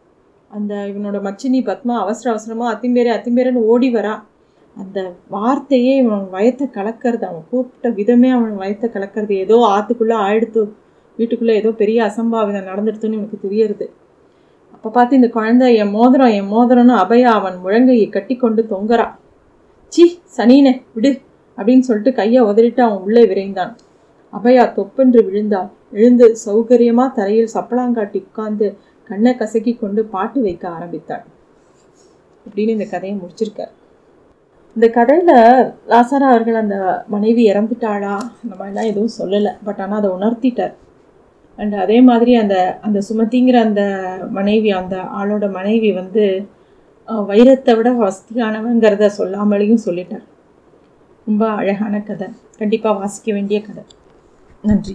அந்த 0.51 0.75
இவனோட 0.91 1.19
மச்சினி 1.27 1.61
பத்மா 1.69 1.95
அவசர 2.03 2.27
அவசரமாக 2.33 2.73
அத்திம்பேரே 2.75 3.11
அத்திம்பேரன்னு 3.15 3.63
ஓடி 3.73 3.89
வரா. 3.95 4.15
அந்த 4.77 4.99
வார்த்தையே 5.35 5.93
இவன் 6.03 6.27
வயத்தை 6.35 6.67
கலக்கிறது 6.77 7.25
அவன் 7.31 7.47
கூப்பிட்ட 7.51 7.89
விதமே 7.99 8.29
அவன் 8.37 8.55
வயத்தை 8.63 8.89
கலக்கிறது. 8.97 9.35
ஏதோ 9.45 9.57
ஆற்றுக்குள்ளே 9.75 10.17
ஆயிடுத்து 10.27 10.61
வீட்டுக்குள்ளே 11.19 11.55
ஏதோ 11.61 11.71
பெரிய 11.83 11.99
அசம்பாவிதம் 12.09 12.69
நடந்துடுத்துன்னு 12.71 13.19
எனக்கு 13.21 13.39
தெரியறது. 13.47 13.87
அப்போ 14.75 14.89
பார்த்து 14.91 15.19
இந்த 15.21 15.29
குழந்தை 15.37 15.69
என் 15.83 15.95
மோதிரம் 15.97 16.35
என் 16.39 16.51
மோதிரம்னு 16.55 16.95
அபயா 17.05 17.31
அவன் 17.39 17.57
முழங்கையை 17.65 18.09
கட்டி 18.09 18.35
கொண்டு 18.37 18.63
தொங்குறா. 18.73 19.07
சி 19.93 20.05
சனீனே 20.37 20.73
விடு 20.95 21.11
அப்படின்னு 21.59 21.87
சொல்லிட்டு 21.89 22.13
கையை 22.13 22.41
உதறிட்டு 22.51 22.83
அவன் 22.87 23.03
உள்ளே 23.07 23.23
விரைந்தான். 23.31 23.73
அபயா 24.33 24.65
தொப்பென்று 24.77 25.21
விழுந்தாள் 25.29 25.69
எழுந்து 25.93 26.27
சௌகரியமாக 26.45 27.11
தரையில் 27.19 27.55
சப்பளாங்காட்டி 27.55 28.19
உட்கார்ந்து 28.27 28.67
கண்ணை 29.09 29.33
கசக்கி 29.37 29.73
கொண்டு 29.75 30.01
பாட்டு 30.15 30.41
வைக்க 30.47 30.65
ஆரம்பித்தாள். 30.77 31.25
அப்படின்னு 32.47 32.75
இந்த 32.77 32.87
கதையை 32.93 33.15
முடிச்சிருக்கார். 33.23 33.73
இந்த 34.77 34.89
கதையில் 34.97 35.33
லாசாரா 35.93 36.27
அவர்கள் 36.33 36.61
அந்த 36.63 36.77
மனைவி 37.15 37.43
இறந்துட்டாளா? 37.53 38.15
அந்த 38.43 38.55
மாதிரிலாம் 38.59 38.91
எதுவும் 38.93 39.17
சொல்லலை. 39.19 39.53
பட் 39.65 39.81
ஆனால் 39.85 39.99
அதை 40.01 40.11
உணர்த்திட்டார். 40.11 40.75
அண்ட் 41.59 41.75
அதே 41.85 41.99
மாதிரி 42.09 42.33
அந்த 42.43 42.57
அந்த 42.87 42.99
சுமதிங்கிற 43.09 43.57
அந்த 43.69 43.83
மனைவி 44.39 44.71
அந்த 44.81 44.97
ஆளோட 45.21 45.45
மனைவி 45.59 45.91
வந்து 45.93 46.25
வைரத்தை 47.31 47.75
விட 47.77 47.91
வசதியானவங்கிறத 48.05 49.11
சொல்லாமலேயும் 49.19 49.85
சொல்லிட்டார். 49.89 50.27
ரொம்ப 51.27 51.45
அழகான 51.61 52.01
கதை. 52.11 52.29
கண்டிப்பாக 52.59 52.99
வாசிக்க 52.99 53.33
வேண்டிய 53.33 53.59
கதை. 53.67 53.85
நன்றி. 54.63 54.95